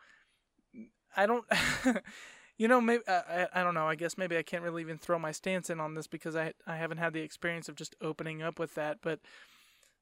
I 1.15 1.25
don't. 1.25 1.45
you 2.57 2.67
know, 2.67 2.79
maybe 2.79 3.03
I, 3.07 3.47
I 3.53 3.63
don't 3.63 3.73
know. 3.73 3.87
I 3.87 3.95
guess 3.95 4.17
maybe 4.17 4.37
I 4.37 4.43
can't 4.43 4.63
really 4.63 4.81
even 4.81 4.97
throw 4.97 5.17
my 5.17 5.31
stance 5.31 5.69
in 5.69 5.79
on 5.79 5.95
this 5.95 6.07
because 6.07 6.35
I 6.35 6.53
I 6.67 6.77
haven't 6.77 6.99
had 6.99 7.13
the 7.13 7.21
experience 7.21 7.67
of 7.67 7.75
just 7.75 7.95
opening 8.01 8.41
up 8.41 8.59
with 8.59 8.75
that. 8.75 8.99
But 9.01 9.19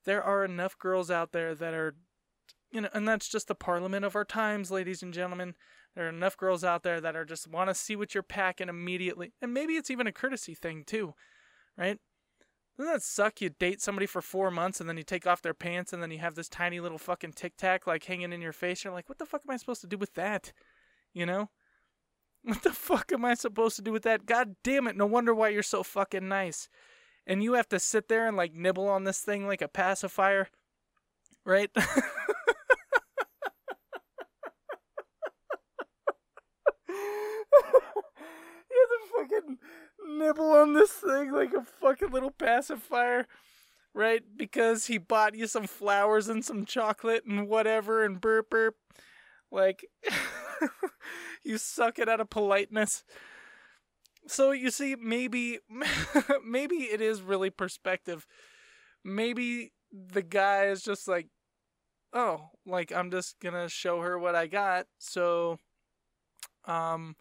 there 0.05 0.23
are 0.23 0.43
enough 0.43 0.77
girls 0.77 1.09
out 1.09 1.31
there 1.31 1.55
that 1.55 1.73
are 1.73 1.95
you 2.71 2.81
know, 2.81 2.89
and 2.93 3.07
that's 3.07 3.27
just 3.27 3.47
the 3.47 3.55
parliament 3.55 4.05
of 4.05 4.15
our 4.15 4.25
times, 4.25 4.71
ladies 4.71 5.01
and 5.01 5.13
gentlemen. 5.13 5.55
There 5.95 6.05
are 6.05 6.09
enough 6.09 6.37
girls 6.37 6.63
out 6.63 6.83
there 6.83 7.01
that 7.01 7.15
are 7.15 7.25
just 7.25 7.47
want 7.47 7.69
to 7.69 7.73
see 7.73 7.95
what 7.95 8.13
you're 8.13 8.21
packing 8.21 8.69
immediately. 8.69 9.33
And 9.41 9.53
maybe 9.53 9.73
it's 9.73 9.89
even 9.89 10.05
a 10.05 10.11
courtesy 10.11 10.53
thing 10.53 10.83
too, 10.85 11.15
right? 11.77 11.97
Doesn't 12.77 12.93
that 12.93 13.01
suck? 13.01 13.41
You 13.41 13.49
date 13.49 13.81
somebody 13.81 14.05
for 14.05 14.21
four 14.21 14.51
months 14.51 14.79
and 14.79 14.87
then 14.87 14.97
you 14.97 15.03
take 15.03 15.25
off 15.25 15.41
their 15.41 15.55
pants 15.55 15.93
and 15.93 16.03
then 16.03 16.11
you 16.11 16.19
have 16.19 16.35
this 16.35 16.49
tiny 16.49 16.79
little 16.79 16.99
fucking 16.99 17.33
tic 17.33 17.57
tac 17.57 17.87
like 17.87 18.03
hanging 18.03 18.31
in 18.31 18.41
your 18.41 18.53
face. 18.53 18.83
You're 18.83 18.93
like, 18.93 19.09
what 19.09 19.17
the 19.17 19.25
fuck 19.25 19.41
am 19.47 19.53
I 19.53 19.57
supposed 19.57 19.81
to 19.81 19.87
do 19.87 19.97
with 19.97 20.13
that? 20.13 20.53
You 21.13 21.25
know? 21.25 21.49
What 22.43 22.63
the 22.63 22.71
fuck 22.71 23.11
am 23.11 23.25
I 23.25 23.33
supposed 23.33 23.75
to 23.75 23.81
do 23.81 23.91
with 23.91 24.03
that? 24.03 24.25
God 24.25 24.55
damn 24.63 24.87
it. 24.87 24.95
No 24.95 25.05
wonder 25.05 25.33
why 25.33 25.49
you're 25.49 25.63
so 25.63 25.83
fucking 25.83 26.29
nice. 26.29 26.69
And 27.25 27.43
you 27.43 27.53
have 27.53 27.67
to 27.69 27.79
sit 27.79 28.07
there 28.07 28.25
and 28.25 28.37
like 28.37 28.53
nibble 28.53 28.87
on 28.87 29.03
this 29.03 29.19
thing 29.19 29.47
like 29.47 29.61
a 29.61 29.67
pacifier, 29.67 30.47
right? 31.43 31.69
fucking 39.17 39.57
nibble 40.07 40.51
on 40.51 40.73
this 40.73 40.91
thing 40.91 41.31
like 41.47 41.61
a 41.61 41.65
fucking 41.81 42.11
little 42.11 42.31
pacifier, 42.31 43.25
right? 43.93 44.23
Because 44.35 44.87
he 44.87 44.97
bought 44.97 45.35
you 45.35 45.47
some 45.47 45.67
flowers 45.67 46.27
and 46.27 46.43
some 46.43 46.65
chocolate 46.65 47.25
and 47.25 47.47
whatever 47.47 48.03
and 48.03 48.19
burp 48.19 48.49
burp. 48.49 48.75
Like, 49.51 49.85
you 51.43 51.57
suck 51.57 51.99
it 51.99 52.09
out 52.09 52.19
of 52.19 52.29
politeness. 52.29 53.03
So 54.27 54.51
you 54.51 54.71
see, 54.71 54.95
maybe, 54.95 55.59
maybe 56.45 56.75
it 56.75 57.01
is 57.01 57.21
really 57.21 57.49
perspective. 57.49 58.27
Maybe 59.03 59.71
the 59.91 60.21
guy 60.21 60.65
is 60.65 60.81
just 60.83 61.07
like, 61.07 61.27
oh, 62.11 62.49
like 62.65 62.91
I'm 62.91 63.09
just 63.09 63.39
gonna 63.39 63.69
show 63.69 64.01
her 64.01 64.19
what 64.19 64.35
I 64.35 64.47
got. 64.47 64.87
So, 64.97 65.59
um, 66.65 67.15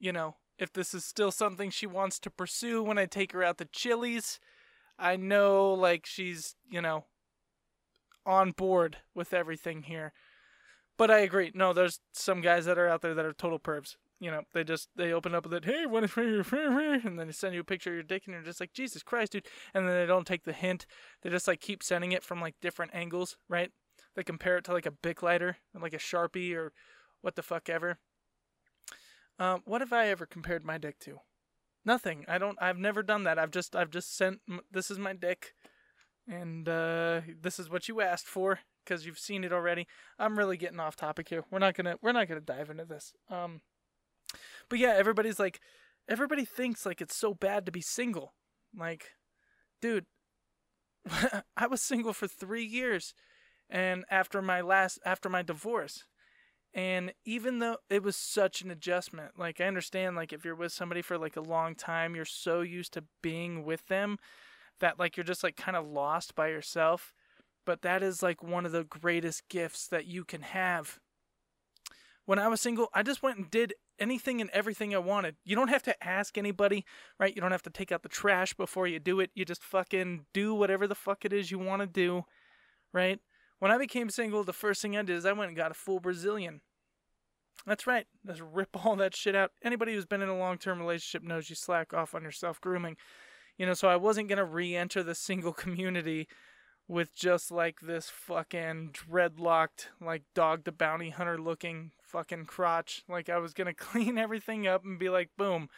you 0.00 0.12
know, 0.12 0.34
if 0.58 0.72
this 0.72 0.92
is 0.92 1.04
still 1.04 1.30
something 1.30 1.70
she 1.70 1.86
wants 1.86 2.18
to 2.20 2.30
pursue 2.30 2.82
when 2.82 2.98
I 2.98 3.06
take 3.06 3.32
her 3.32 3.42
out 3.42 3.58
to 3.58 3.64
Chili's. 3.64 4.40
I 4.98 5.16
know, 5.16 5.72
like, 5.72 6.06
she's, 6.06 6.56
you 6.68 6.82
know, 6.82 7.04
on 8.26 8.50
board 8.50 8.98
with 9.14 9.32
everything 9.32 9.84
here. 9.84 10.12
But 10.96 11.10
I 11.10 11.20
agree. 11.20 11.52
No, 11.54 11.72
there's 11.72 12.00
some 12.12 12.40
guys 12.40 12.64
that 12.66 12.78
are 12.78 12.88
out 12.88 13.02
there 13.02 13.14
that 13.14 13.24
are 13.24 13.32
total 13.32 13.60
pervs. 13.60 13.96
You 14.20 14.32
know, 14.32 14.42
they 14.52 14.64
just 14.64 14.88
they 14.96 15.12
open 15.12 15.32
up 15.32 15.44
with 15.44 15.54
it, 15.54 15.64
hey, 15.64 15.86
what 15.86 16.02
if 16.02 16.16
and 16.16 17.18
then 17.18 17.28
they 17.28 17.32
send 17.32 17.54
you 17.54 17.60
a 17.60 17.64
picture 17.64 17.90
of 17.90 17.94
your 17.94 18.02
dick, 18.02 18.24
and 18.26 18.34
you're 18.34 18.42
just 18.42 18.58
like, 18.58 18.72
Jesus 18.72 19.04
Christ, 19.04 19.30
dude. 19.30 19.46
And 19.72 19.86
then 19.86 19.94
they 19.94 20.06
don't 20.06 20.26
take 20.26 20.42
the 20.42 20.52
hint. 20.52 20.86
They 21.22 21.30
just 21.30 21.46
like 21.46 21.60
keep 21.60 21.84
sending 21.84 22.10
it 22.10 22.24
from 22.24 22.40
like 22.40 22.56
different 22.60 22.92
angles, 22.92 23.36
right? 23.48 23.70
They 24.16 24.24
compare 24.24 24.58
it 24.58 24.64
to 24.64 24.72
like 24.72 24.86
a 24.86 24.90
Bic 24.90 25.22
lighter, 25.22 25.58
or 25.72 25.80
like 25.80 25.94
a 25.94 25.98
Sharpie, 25.98 26.56
or 26.56 26.72
what 27.20 27.36
the 27.36 27.42
fuck 27.42 27.68
ever. 27.68 27.98
Um, 29.38 29.62
what 29.64 29.80
have 29.80 29.92
I 29.92 30.08
ever 30.08 30.26
compared 30.26 30.64
my 30.64 30.78
dick 30.78 30.98
to? 31.00 31.20
Nothing. 31.84 32.24
I 32.28 32.38
don't. 32.38 32.58
I've 32.60 32.78
never 32.78 33.02
done 33.02 33.24
that. 33.24 33.38
I've 33.38 33.50
just. 33.50 33.76
I've 33.76 33.90
just 33.90 34.16
sent. 34.16 34.40
This 34.70 34.90
is 34.90 34.98
my 34.98 35.12
dick, 35.12 35.54
and 36.26 36.68
uh, 36.68 37.22
this 37.40 37.58
is 37.58 37.70
what 37.70 37.88
you 37.88 38.00
asked 38.00 38.26
for 38.26 38.60
because 38.84 39.06
you've 39.06 39.18
seen 39.18 39.44
it 39.44 39.52
already. 39.52 39.86
I'm 40.18 40.38
really 40.38 40.56
getting 40.56 40.80
off 40.80 40.96
topic 40.96 41.28
here. 41.28 41.44
We're 41.50 41.60
not 41.60 41.74
gonna. 41.74 41.96
We're 42.02 42.12
not 42.12 42.28
gonna 42.28 42.40
dive 42.40 42.68
into 42.68 42.84
this. 42.84 43.12
Um, 43.30 43.60
but 44.68 44.78
yeah, 44.78 44.94
everybody's 44.96 45.38
like, 45.38 45.60
everybody 46.08 46.44
thinks 46.44 46.84
like 46.84 47.00
it's 47.00 47.16
so 47.16 47.32
bad 47.32 47.64
to 47.66 47.72
be 47.72 47.80
single. 47.80 48.34
Like, 48.76 49.12
dude, 49.80 50.06
I 51.56 51.66
was 51.68 51.80
single 51.80 52.12
for 52.12 52.26
three 52.26 52.64
years, 52.64 53.14
and 53.70 54.04
after 54.10 54.42
my 54.42 54.60
last, 54.60 54.98
after 55.04 55.28
my 55.28 55.42
divorce, 55.42 56.04
and 56.78 57.12
even 57.24 57.58
though 57.58 57.78
it 57.90 58.04
was 58.04 58.14
such 58.14 58.62
an 58.62 58.70
adjustment, 58.70 59.32
like 59.36 59.60
I 59.60 59.64
understand, 59.64 60.14
like 60.14 60.32
if 60.32 60.44
you're 60.44 60.54
with 60.54 60.70
somebody 60.70 61.02
for 61.02 61.18
like 61.18 61.34
a 61.34 61.40
long 61.40 61.74
time, 61.74 62.14
you're 62.14 62.24
so 62.24 62.60
used 62.60 62.92
to 62.92 63.02
being 63.20 63.64
with 63.64 63.84
them 63.88 64.16
that 64.78 64.96
like 64.96 65.16
you're 65.16 65.24
just 65.24 65.42
like 65.42 65.56
kind 65.56 65.76
of 65.76 65.88
lost 65.88 66.36
by 66.36 66.46
yourself. 66.46 67.12
But 67.66 67.82
that 67.82 68.04
is 68.04 68.22
like 68.22 68.44
one 68.44 68.64
of 68.64 68.70
the 68.70 68.84
greatest 68.84 69.48
gifts 69.48 69.88
that 69.88 70.06
you 70.06 70.22
can 70.22 70.42
have. 70.42 71.00
When 72.26 72.38
I 72.38 72.46
was 72.46 72.60
single, 72.60 72.90
I 72.94 73.02
just 73.02 73.24
went 73.24 73.38
and 73.38 73.50
did 73.50 73.74
anything 73.98 74.40
and 74.40 74.50
everything 74.50 74.94
I 74.94 74.98
wanted. 74.98 75.34
You 75.44 75.56
don't 75.56 75.70
have 75.70 75.82
to 75.82 76.04
ask 76.06 76.38
anybody, 76.38 76.84
right? 77.18 77.34
You 77.34 77.40
don't 77.40 77.50
have 77.50 77.62
to 77.62 77.70
take 77.70 77.90
out 77.90 78.04
the 78.04 78.08
trash 78.08 78.54
before 78.54 78.86
you 78.86 79.00
do 79.00 79.18
it. 79.18 79.32
You 79.34 79.44
just 79.44 79.64
fucking 79.64 80.26
do 80.32 80.54
whatever 80.54 80.86
the 80.86 80.94
fuck 80.94 81.24
it 81.24 81.32
is 81.32 81.50
you 81.50 81.58
want 81.58 81.82
to 81.82 81.88
do, 81.88 82.22
right? 82.92 83.18
When 83.58 83.72
I 83.72 83.78
became 83.78 84.10
single, 84.10 84.44
the 84.44 84.52
first 84.52 84.80
thing 84.80 84.96
I 84.96 85.02
did 85.02 85.16
is 85.16 85.26
I 85.26 85.32
went 85.32 85.48
and 85.48 85.56
got 85.56 85.72
a 85.72 85.74
full 85.74 85.98
Brazilian. 85.98 86.60
That's 87.68 87.86
right. 87.86 88.06
Just 88.26 88.40
rip 88.40 88.84
all 88.84 88.96
that 88.96 89.14
shit 89.14 89.36
out. 89.36 89.52
Anybody 89.62 89.92
who's 89.92 90.06
been 90.06 90.22
in 90.22 90.30
a 90.30 90.38
long 90.38 90.56
term 90.56 90.80
relationship 90.80 91.22
knows 91.22 91.50
you 91.50 91.56
slack 91.56 91.92
off 91.92 92.14
on 92.14 92.22
your 92.22 92.32
self 92.32 92.60
grooming. 92.62 92.96
You 93.58 93.66
know, 93.66 93.74
so 93.74 93.88
I 93.88 93.96
wasn't 93.96 94.28
going 94.28 94.38
to 94.38 94.44
re 94.44 94.74
enter 94.74 95.02
the 95.02 95.14
single 95.14 95.52
community 95.64 96.28
with 96.88 97.14
just 97.14 97.50
like 97.50 97.80
this 97.80 98.08
fucking 98.08 98.92
dreadlocked, 98.94 99.88
like 100.00 100.22
dog 100.34 100.64
the 100.64 100.72
bounty 100.72 101.10
hunter 101.10 101.36
looking 101.36 101.90
fucking 102.00 102.46
crotch. 102.46 103.02
Like 103.06 103.28
I 103.28 103.36
was 103.36 103.52
going 103.52 103.66
to 103.74 103.74
clean 103.74 104.16
everything 104.16 104.66
up 104.66 104.84
and 104.84 104.98
be 104.98 105.10
like, 105.10 105.28
boom. 105.36 105.68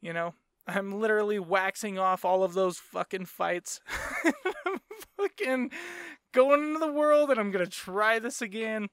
You 0.00 0.12
know, 0.12 0.34
I'm 0.68 1.00
literally 1.00 1.40
waxing 1.40 1.98
off 1.98 2.24
all 2.24 2.44
of 2.44 2.54
those 2.54 2.78
fucking 2.78 3.24
fights. 3.24 3.80
I'm 4.24 4.78
fucking 5.16 5.72
going 6.32 6.62
into 6.62 6.78
the 6.78 6.92
world 6.92 7.30
and 7.30 7.40
I'm 7.40 7.50
gonna 7.50 7.66
try 7.66 8.20
this 8.20 8.40
again. 8.40 8.88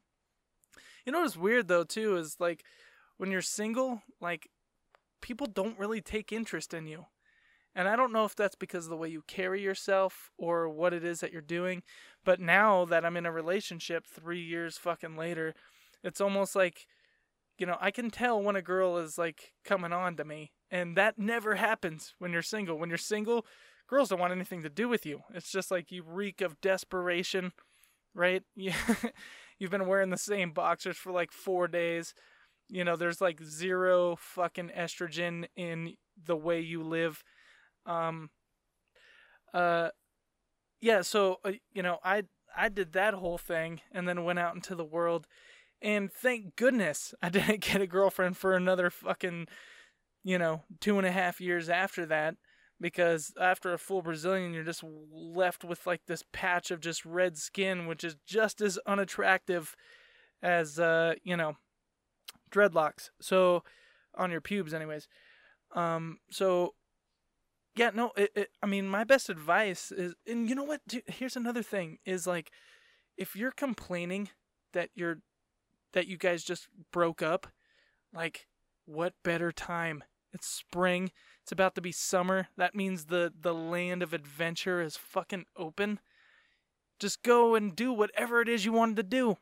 You 1.05 1.11
know 1.11 1.21
what's 1.21 1.37
weird 1.37 1.67
though 1.67 1.83
too 1.83 2.17
is 2.17 2.37
like 2.39 2.63
when 3.17 3.31
you're 3.31 3.41
single, 3.41 4.01
like 4.19 4.49
people 5.21 5.47
don't 5.47 5.79
really 5.79 6.01
take 6.01 6.31
interest 6.31 6.73
in 6.73 6.87
you. 6.87 7.05
And 7.75 7.87
I 7.89 7.95
don't 7.95 8.13
know 8.13 8.25
if 8.25 8.35
that's 8.35 8.55
because 8.55 8.85
of 8.85 8.89
the 8.89 8.97
way 8.97 9.09
you 9.09 9.23
carry 9.27 9.61
yourself 9.61 10.31
or 10.37 10.69
what 10.69 10.93
it 10.93 11.03
is 11.03 11.19
that 11.19 11.33
you're 11.33 11.41
doing. 11.41 11.83
But 12.23 12.39
now 12.39 12.85
that 12.85 13.05
I'm 13.05 13.17
in 13.17 13.25
a 13.25 13.31
relationship 13.31 14.05
three 14.07 14.41
years 14.41 14.77
fucking 14.77 15.17
later, 15.17 15.53
it's 16.03 16.21
almost 16.21 16.55
like, 16.55 16.87
you 17.57 17.65
know, 17.65 17.77
I 17.81 17.91
can 17.91 18.09
tell 18.09 18.41
when 18.41 18.55
a 18.55 18.61
girl 18.61 18.97
is 18.97 19.17
like 19.17 19.53
coming 19.65 19.91
on 19.91 20.15
to 20.17 20.25
me. 20.25 20.51
And 20.71 20.95
that 20.97 21.19
never 21.19 21.55
happens 21.55 22.15
when 22.17 22.31
you're 22.31 22.41
single. 22.41 22.77
When 22.79 22.89
you're 22.89 22.97
single, 22.97 23.45
girls 23.89 24.09
don't 24.09 24.19
want 24.19 24.33
anything 24.33 24.63
to 24.63 24.69
do 24.69 24.87
with 24.87 25.05
you. 25.05 25.21
It's 25.33 25.51
just 25.51 25.69
like 25.69 25.91
you 25.91 26.03
reek 26.05 26.41
of 26.41 26.61
desperation, 26.61 27.51
right? 28.13 28.43
You, 28.55 28.71
you've 29.59 29.71
been 29.71 29.87
wearing 29.87 30.09
the 30.09 30.17
same 30.17 30.51
boxers 30.51 30.97
for 30.97 31.11
like 31.11 31.31
four 31.31 31.67
days. 31.67 32.13
You 32.69 32.83
know, 32.83 32.95
there's 32.95 33.21
like 33.21 33.41
zero 33.43 34.15
fucking 34.19 34.71
estrogen 34.77 35.45
in 35.55 35.95
the 36.23 36.35
way 36.35 36.59
you 36.59 36.83
live. 36.83 37.23
Um, 37.85 38.29
uh, 39.53 39.89
yeah. 40.81 41.01
So 41.01 41.39
uh, 41.45 41.53
you 41.73 41.83
know, 41.83 41.99
I 42.03 42.23
I 42.55 42.69
did 42.69 42.93
that 42.93 43.13
whole 43.13 43.37
thing 43.37 43.81
and 43.91 44.07
then 44.07 44.23
went 44.23 44.39
out 44.39 44.55
into 44.55 44.75
the 44.75 44.83
world, 44.83 45.27
and 45.81 46.11
thank 46.11 46.55
goodness 46.55 47.13
I 47.21 47.29
didn't 47.29 47.61
get 47.61 47.81
a 47.81 47.87
girlfriend 47.87 48.37
for 48.37 48.55
another 48.55 48.89
fucking, 48.89 49.47
you 50.23 50.37
know, 50.37 50.63
two 50.81 50.97
and 50.97 51.07
a 51.07 51.11
half 51.11 51.39
years 51.39 51.69
after 51.69 52.05
that. 52.07 52.35
Because 52.81 53.33
after 53.39 53.73
a 53.73 53.77
full 53.77 54.01
Brazilian, 54.01 54.53
you're 54.53 54.63
just 54.63 54.83
left 54.83 55.63
with 55.63 55.87
like 55.87 56.01
this 56.07 56.23
patch 56.33 56.71
of 56.71 56.81
just 56.81 57.05
red 57.05 57.37
skin, 57.37 57.87
which 57.87 58.03
is 58.03 58.15
just 58.25 58.61
as 58.61 58.77
unattractive 58.85 59.75
as 60.43 60.77
uh, 60.77 61.15
you 61.23 61.37
know, 61.37 61.55
dreadlocks. 62.51 63.09
So 63.21 63.63
on 64.13 64.31
your 64.31 64.41
pubes, 64.41 64.73
anyways. 64.73 65.07
Um, 65.73 66.19
so 66.29 66.73
yeah, 67.75 67.91
no, 67.93 68.11
it, 68.15 68.31
it, 68.35 68.49
I 68.63 68.67
mean, 68.67 68.87
my 68.87 69.03
best 69.03 69.29
advice 69.29 69.91
is, 69.91 70.15
and 70.25 70.47
you 70.47 70.55
know 70.55 70.63
what? 70.63 70.81
Dude, 70.87 71.03
here's 71.07 71.35
another 71.35 71.61
thing: 71.61 71.97
is 72.05 72.25
like, 72.25 72.51
if 73.17 73.35
you're 73.35 73.51
complaining 73.51 74.29
that 74.73 74.89
you're, 74.95 75.19
that 75.93 76.07
you 76.07 76.17
guys 76.17 76.43
just 76.43 76.67
broke 76.91 77.21
up, 77.21 77.47
like, 78.13 78.47
what 78.85 79.13
better 79.23 79.51
time? 79.51 80.03
It's 80.31 80.47
spring. 80.47 81.11
It's 81.45 81.51
about 81.51 81.75
to 81.75 81.81
be 81.81 81.91
summer. 81.91 82.47
That 82.57 82.73
means 82.73 83.05
the 83.05 83.31
the 83.39 83.53
land 83.53 84.01
of 84.01 84.13
adventure 84.13 84.81
is 84.81 84.97
fucking 84.97 85.45
open. 85.55 85.99
Just 86.99 87.21
go 87.21 87.53
and 87.53 87.75
do 87.75 87.93
whatever 87.93 88.41
it 88.41 88.49
is 88.49 88.65
you 88.65 88.73
wanted 88.73 88.95
to 88.95 89.03
do. 89.03 89.37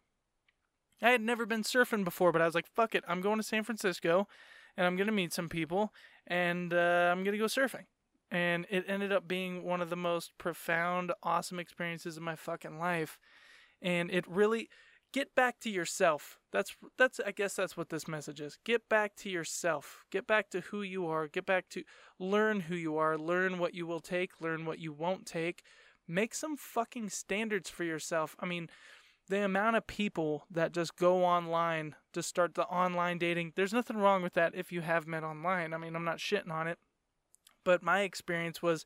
I 1.01 1.11
had 1.11 1.21
never 1.21 1.45
been 1.45 1.63
surfing 1.63 2.03
before, 2.03 2.33
but 2.33 2.41
I 2.41 2.45
was 2.45 2.55
like, 2.55 2.67
fuck 2.67 2.93
it. 2.93 3.05
I'm 3.07 3.21
going 3.21 3.37
to 3.37 3.43
San 3.43 3.63
Francisco 3.63 4.27
and 4.75 4.85
I'm 4.85 4.97
going 4.97 5.07
to 5.07 5.13
meet 5.13 5.31
some 5.31 5.47
people 5.47 5.93
and 6.27 6.73
uh, 6.73 7.09
I'm 7.09 7.23
going 7.23 7.37
to 7.37 7.37
go 7.37 7.45
surfing. 7.45 7.85
And 8.29 8.65
it 8.69 8.83
ended 8.89 9.13
up 9.13 9.25
being 9.25 9.63
one 9.63 9.79
of 9.79 9.89
the 9.89 9.95
most 9.95 10.37
profound, 10.37 11.13
awesome 11.23 11.57
experiences 11.57 12.17
of 12.17 12.23
my 12.23 12.35
fucking 12.35 12.79
life. 12.79 13.17
And 13.81 14.11
it 14.11 14.27
really 14.27 14.67
get 15.13 15.35
back 15.35 15.59
to 15.61 15.69
yourself. 15.69 16.39
That's 16.51 16.75
that's 16.97 17.19
I 17.25 17.31
guess 17.31 17.55
that's 17.55 17.77
what 17.77 17.89
this 17.89 18.07
message 18.07 18.41
is. 18.41 18.57
Get 18.65 18.89
back 18.89 19.15
to 19.17 19.29
yourself. 19.29 20.03
Get 20.11 20.27
back 20.27 20.49
to 20.49 20.61
who 20.61 20.81
you 20.81 21.07
are. 21.07 21.27
Get 21.27 21.45
back 21.45 21.69
to 21.69 21.83
learn 22.19 22.61
who 22.61 22.75
you 22.75 22.97
are. 22.97 23.17
Learn 23.17 23.59
what 23.59 23.73
you 23.73 23.87
will 23.87 24.01
take, 24.01 24.41
learn 24.41 24.65
what 24.65 24.79
you 24.79 24.91
won't 24.91 25.25
take. 25.25 25.63
Make 26.07 26.35
some 26.35 26.57
fucking 26.57 27.09
standards 27.09 27.69
for 27.69 27.85
yourself. 27.85 28.35
I 28.39 28.45
mean, 28.45 28.69
the 29.29 29.45
amount 29.45 29.77
of 29.77 29.87
people 29.87 30.45
that 30.51 30.73
just 30.73 30.97
go 30.97 31.23
online 31.23 31.95
to 32.11 32.21
start 32.21 32.55
the 32.55 32.65
online 32.65 33.17
dating, 33.17 33.53
there's 33.55 33.71
nothing 33.71 33.97
wrong 33.97 34.21
with 34.21 34.33
that 34.33 34.53
if 34.53 34.71
you 34.71 34.81
have 34.81 35.07
met 35.07 35.23
online. 35.23 35.73
I 35.73 35.77
mean, 35.77 35.95
I'm 35.95 36.03
not 36.03 36.17
shitting 36.17 36.51
on 36.51 36.67
it. 36.67 36.77
But 37.63 37.81
my 37.81 38.01
experience 38.01 38.61
was, 38.61 38.83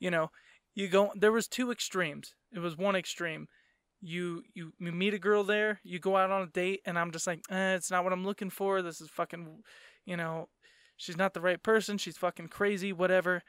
you 0.00 0.10
know, 0.10 0.30
you 0.74 0.88
go 0.88 1.12
there 1.14 1.32
was 1.32 1.48
two 1.48 1.70
extremes. 1.70 2.34
It 2.52 2.60
was 2.60 2.78
one 2.78 2.96
extreme. 2.96 3.48
You 4.00 4.42
you, 4.54 4.72
you 4.78 4.92
meet 4.92 5.14
a 5.14 5.18
girl 5.18 5.44
there, 5.44 5.80
you 5.82 5.98
go 5.98 6.16
out 6.16 6.30
on 6.30 6.42
a 6.42 6.46
date 6.46 6.80
and 6.84 6.98
I'm 6.98 7.10
just 7.10 7.26
like, 7.26 7.40
eh, 7.50 7.74
it's 7.74 7.90
not 7.90 8.04
what 8.04 8.12
I'm 8.12 8.24
looking 8.24 8.50
for. 8.50 8.80
This 8.80 9.00
is 9.00 9.08
fucking, 9.10 9.62
you 10.04 10.16
know, 10.16 10.48
she's 10.96 11.16
not 11.16 11.34
the 11.34 11.40
right 11.40 11.62
person. 11.62 11.98
She's 11.98 12.16
fucking 12.16 12.48
crazy, 12.48 12.92
whatever. 12.92 13.42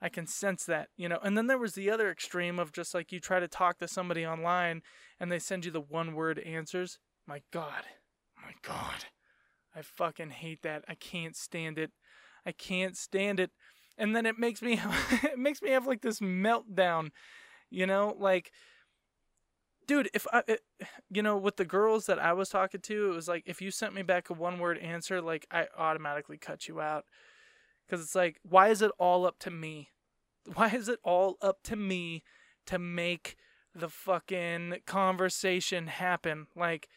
I 0.00 0.08
can 0.08 0.26
sense 0.26 0.64
that, 0.64 0.88
you 0.96 1.08
know. 1.08 1.20
And 1.22 1.38
then 1.38 1.46
there 1.46 1.58
was 1.58 1.74
the 1.74 1.88
other 1.88 2.10
extreme 2.10 2.58
of 2.58 2.72
just 2.72 2.92
like 2.92 3.12
you 3.12 3.20
try 3.20 3.38
to 3.38 3.46
talk 3.46 3.78
to 3.78 3.86
somebody 3.86 4.26
online 4.26 4.82
and 5.20 5.30
they 5.30 5.38
send 5.38 5.64
you 5.64 5.70
the 5.70 5.80
one 5.80 6.14
word 6.14 6.40
answers. 6.40 6.98
My 7.26 7.42
God. 7.52 7.84
My 8.36 8.54
God. 8.62 9.04
I 9.74 9.82
fucking 9.82 10.30
hate 10.30 10.62
that. 10.62 10.84
I 10.88 10.96
can't 10.96 11.36
stand 11.36 11.78
it. 11.78 11.92
I 12.44 12.50
can't 12.50 12.96
stand 12.96 13.38
it. 13.38 13.52
And 13.96 14.16
then 14.16 14.26
it 14.26 14.38
makes 14.38 14.60
me 14.60 14.80
it 15.22 15.38
makes 15.38 15.62
me 15.62 15.70
have 15.70 15.86
like 15.86 16.02
this 16.02 16.18
meltdown, 16.18 17.10
you 17.70 17.86
know, 17.86 18.16
like 18.18 18.50
dude, 19.92 20.10
if 20.14 20.26
I 20.32 20.42
it, 20.46 20.60
you 21.10 21.22
know, 21.22 21.36
with 21.36 21.56
the 21.56 21.64
girls 21.64 22.06
that 22.06 22.18
I 22.18 22.32
was 22.32 22.48
talking 22.48 22.80
to, 22.82 23.12
it 23.12 23.14
was 23.14 23.28
like 23.28 23.42
if 23.46 23.60
you 23.60 23.70
sent 23.70 23.94
me 23.94 24.02
back 24.02 24.30
a 24.30 24.34
one 24.34 24.58
word 24.58 24.78
answer, 24.78 25.20
like 25.20 25.46
I 25.50 25.66
automatically 25.76 26.38
cut 26.38 26.68
you 26.68 26.80
out. 26.80 27.04
Cuz 27.88 28.00
it's 28.00 28.14
like 28.14 28.38
why 28.42 28.68
is 28.68 28.82
it 28.82 28.90
all 28.98 29.26
up 29.26 29.38
to 29.40 29.50
me? 29.50 29.90
Why 30.54 30.70
is 30.70 30.88
it 30.88 30.98
all 31.04 31.36
up 31.40 31.62
to 31.64 31.76
me 31.76 32.24
to 32.66 32.76
make 32.76 33.36
the 33.76 33.88
fucking 33.88 34.78
conversation 34.86 35.86
happen? 35.86 36.48
Like, 36.56 36.88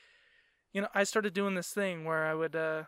you 0.74 0.82
know, 0.82 0.88
I 0.96 1.04
started 1.04 1.36
doing 1.36 1.54
this 1.54 1.70
thing 1.70 2.06
where 2.06 2.26
I 2.26 2.34
would, 2.34 2.56
uh, 2.56 2.86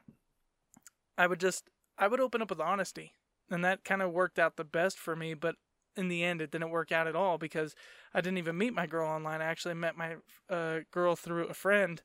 I 1.16 1.28
would 1.28 1.40
just, 1.40 1.70
I 1.96 2.08
would 2.08 2.20
open 2.20 2.42
up 2.42 2.50
with 2.50 2.60
honesty. 2.60 3.14
And 3.52 3.64
that 3.64 3.84
kind 3.84 4.02
of 4.02 4.12
worked 4.12 4.40
out 4.40 4.56
the 4.56 4.64
best 4.64 4.98
for 4.98 5.16
me. 5.16 5.36
But 5.36 5.58
in 5.98 6.08
the 6.08 6.24
end, 6.24 6.42
it 6.42 6.52
didn't 6.52 6.70
work 6.70 6.92
out 6.92 7.08
at 7.08 7.16
all 7.16 7.38
because 7.38 7.76
I 8.14 8.22
didn't 8.22 8.38
even 8.38 8.58
meet 8.58 8.74
my 8.74 8.86
girl 8.86 9.10
online. 9.10 9.42
I 9.42 9.46
actually 9.46 9.74
met 9.74 9.98
my 9.98 10.16
uh, 10.50 10.80
girl 10.92 11.16
through 11.16 11.48
a 11.48 11.54
friend, 11.54 12.02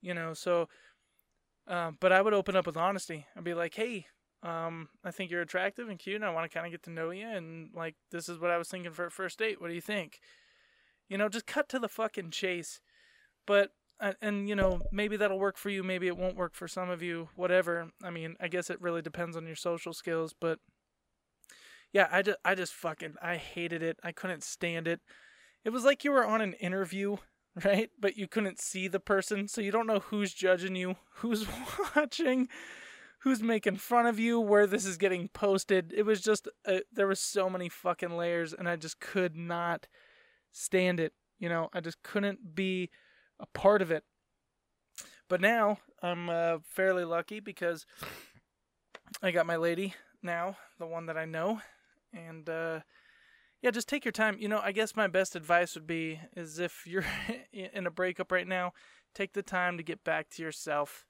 you 0.00 0.14
know, 0.14 0.34
so, 0.34 0.68
uh, 1.66 1.92
but 1.98 2.12
I 2.12 2.22
would 2.22 2.34
open 2.34 2.56
up 2.56 2.66
with 2.66 2.76
honesty. 2.76 3.26
I'd 3.36 3.44
be 3.44 3.54
like, 3.54 3.74
hey, 3.74 4.06
um, 4.42 4.88
I 5.04 5.10
think 5.10 5.30
you're 5.30 5.42
attractive 5.42 5.88
and 5.88 5.98
cute, 5.98 6.16
and 6.16 6.24
I 6.24 6.30
want 6.30 6.50
to 6.50 6.54
kind 6.54 6.66
of 6.66 6.72
get 6.72 6.82
to 6.84 6.90
know 6.90 7.10
you. 7.10 7.28
And 7.28 7.70
like, 7.74 7.96
this 8.10 8.28
is 8.28 8.38
what 8.38 8.50
I 8.50 8.58
was 8.58 8.68
thinking 8.68 8.92
for 8.92 9.06
a 9.06 9.10
first 9.10 9.38
date. 9.38 9.60
What 9.60 9.68
do 9.68 9.74
you 9.74 9.80
think? 9.80 10.20
You 11.08 11.18
know, 11.18 11.28
just 11.28 11.46
cut 11.46 11.68
to 11.70 11.78
the 11.78 11.88
fucking 11.88 12.30
chase. 12.30 12.80
But 13.46 13.70
and, 14.00 14.16
and 14.22 14.48
you 14.48 14.54
know, 14.54 14.80
maybe 14.92 15.16
that'll 15.16 15.38
work 15.38 15.58
for 15.58 15.70
you. 15.70 15.82
Maybe 15.82 16.06
it 16.06 16.16
won't 16.16 16.36
work 16.36 16.54
for 16.54 16.68
some 16.68 16.88
of 16.88 17.02
you. 17.02 17.28
Whatever. 17.36 17.90
I 18.02 18.10
mean, 18.10 18.36
I 18.40 18.48
guess 18.48 18.70
it 18.70 18.80
really 18.80 19.02
depends 19.02 19.36
on 19.36 19.46
your 19.46 19.56
social 19.56 19.92
skills. 19.92 20.34
But 20.38 20.58
yeah, 21.92 22.08
I 22.10 22.22
just, 22.22 22.38
I 22.44 22.54
just 22.54 22.74
fucking, 22.74 23.14
I 23.22 23.36
hated 23.36 23.82
it. 23.82 23.98
I 24.02 24.12
couldn't 24.12 24.44
stand 24.44 24.86
it. 24.86 25.00
It 25.64 25.70
was 25.70 25.84
like 25.84 26.04
you 26.04 26.12
were 26.12 26.26
on 26.26 26.40
an 26.40 26.54
interview 26.54 27.16
right? 27.64 27.90
But 27.98 28.16
you 28.16 28.28
couldn't 28.28 28.60
see 28.60 28.88
the 28.88 29.00
person, 29.00 29.48
so 29.48 29.60
you 29.60 29.70
don't 29.70 29.86
know 29.86 30.00
who's 30.00 30.32
judging 30.32 30.76
you, 30.76 30.96
who's 31.16 31.46
watching 31.96 32.48
who's 33.22 33.42
making 33.42 33.76
fun 33.76 34.06
of 34.06 34.18
you, 34.18 34.40
where 34.40 34.66
this 34.66 34.86
is 34.86 34.96
getting 34.96 35.28
posted. 35.28 35.92
It 35.94 36.04
was 36.04 36.22
just 36.22 36.48
uh, 36.66 36.78
there 36.90 37.06
was 37.06 37.20
so 37.20 37.50
many 37.50 37.68
fucking 37.68 38.16
layers, 38.16 38.54
and 38.54 38.68
I 38.68 38.76
just 38.76 38.98
could 39.00 39.36
not 39.36 39.86
stand 40.52 41.00
it. 41.00 41.12
You 41.38 41.48
know, 41.48 41.68
I 41.72 41.80
just 41.80 42.02
couldn't 42.02 42.54
be 42.54 42.90
a 43.38 43.46
part 43.46 43.82
of 43.82 43.90
it. 43.90 44.04
But 45.28 45.40
now 45.40 45.78
I'm 46.02 46.28
uh, 46.28 46.58
fairly 46.64 47.04
lucky 47.04 47.40
because 47.40 47.86
I 49.22 49.30
got 49.30 49.46
my 49.46 49.56
lady 49.56 49.94
now, 50.22 50.56
the 50.78 50.86
one 50.86 51.06
that 51.06 51.16
I 51.16 51.24
know, 51.24 51.60
and 52.12 52.48
uh, 52.48 52.80
yeah, 53.62 53.70
just 53.70 53.88
take 53.88 54.04
your 54.04 54.12
time. 54.12 54.36
You 54.38 54.48
know, 54.48 54.60
I 54.62 54.72
guess 54.72 54.96
my 54.96 55.06
best 55.06 55.36
advice 55.36 55.74
would 55.74 55.86
be 55.86 56.20
is 56.36 56.58
if 56.58 56.86
you're 56.86 57.04
in 57.52 57.86
a 57.86 57.90
breakup 57.90 58.32
right 58.32 58.48
now, 58.48 58.72
take 59.14 59.32
the 59.32 59.42
time 59.42 59.76
to 59.76 59.82
get 59.82 60.04
back 60.04 60.28
to 60.30 60.42
yourself. 60.42 61.06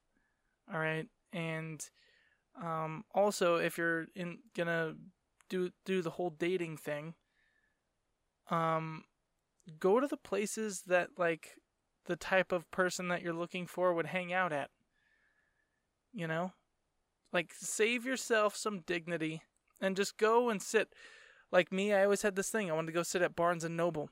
All 0.73 0.79
right, 0.79 1.07
and 1.33 1.89
um, 2.61 3.05
also 3.15 3.57
if 3.57 3.79
you're 3.79 4.07
in 4.15 4.39
gonna 4.57 4.95
do 5.49 5.71
do 5.85 6.03
the 6.03 6.11
whole 6.11 6.31
dating 6.31 6.77
thing 6.77 7.15
um, 8.51 9.05
go 9.79 10.01
to 10.01 10.07
the 10.07 10.17
places 10.17 10.83
that 10.87 11.11
like 11.17 11.57
the 12.07 12.17
type 12.17 12.53
of 12.53 12.71
person 12.71 13.09
that 13.09 13.23
you're 13.23 13.33
looking 13.33 13.67
for 13.67 13.95
would 13.95 14.07
hang 14.07 14.33
out 14.33 14.53
at 14.53 14.71
you 16.13 16.27
know 16.27 16.53
like 17.33 17.53
save 17.57 18.05
yourself 18.05 18.57
some 18.57 18.81
dignity 18.81 19.43
and 19.81 19.97
just 19.97 20.17
go 20.17 20.49
and 20.49 20.63
sit 20.63 20.95
like 21.51 21.73
me 21.73 21.93
i 21.93 22.05
always 22.05 22.23
had 22.23 22.37
this 22.37 22.51
thing 22.51 22.71
i 22.71 22.75
wanted 22.75 22.87
to 22.87 22.93
go 22.93 23.03
sit 23.03 23.23
at 23.23 23.37
barnes 23.37 23.65
and 23.65 23.77
noble 23.77 24.11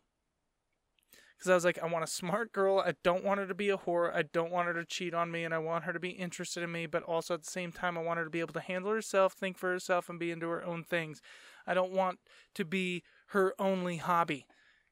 because 1.38 1.50
I 1.50 1.54
was 1.54 1.64
like, 1.64 1.78
I 1.80 1.86
want 1.86 2.02
a 2.02 2.08
smart 2.08 2.52
girl. 2.52 2.80
I 2.80 2.94
don't 3.04 3.22
want 3.22 3.38
her 3.38 3.46
to 3.46 3.54
be 3.54 3.70
a 3.70 3.76
whore. 3.76 4.12
I 4.12 4.22
don't 4.22 4.50
want 4.50 4.66
her 4.66 4.74
to 4.74 4.84
cheat 4.84 5.14
on 5.14 5.30
me, 5.30 5.44
and 5.44 5.54
I 5.54 5.58
want 5.58 5.84
her 5.84 5.92
to 5.92 6.00
be 6.00 6.10
interested 6.10 6.64
in 6.64 6.72
me. 6.72 6.86
But 6.86 7.04
also 7.04 7.34
at 7.34 7.44
the 7.44 7.50
same 7.50 7.70
time, 7.70 7.96
I 7.96 8.02
want 8.02 8.18
her 8.18 8.24
to 8.24 8.30
be 8.30 8.40
able 8.40 8.54
to 8.54 8.60
handle 8.60 8.90
herself, 8.90 9.34
think 9.34 9.56
for 9.56 9.70
herself, 9.70 10.08
and 10.08 10.18
be 10.18 10.32
into 10.32 10.48
her 10.48 10.64
own 10.64 10.82
things. 10.82 11.22
I 11.64 11.74
don't 11.74 11.92
want 11.92 12.18
to 12.54 12.64
be 12.64 13.04
her 13.28 13.54
only 13.56 13.98
hobby, 13.98 14.46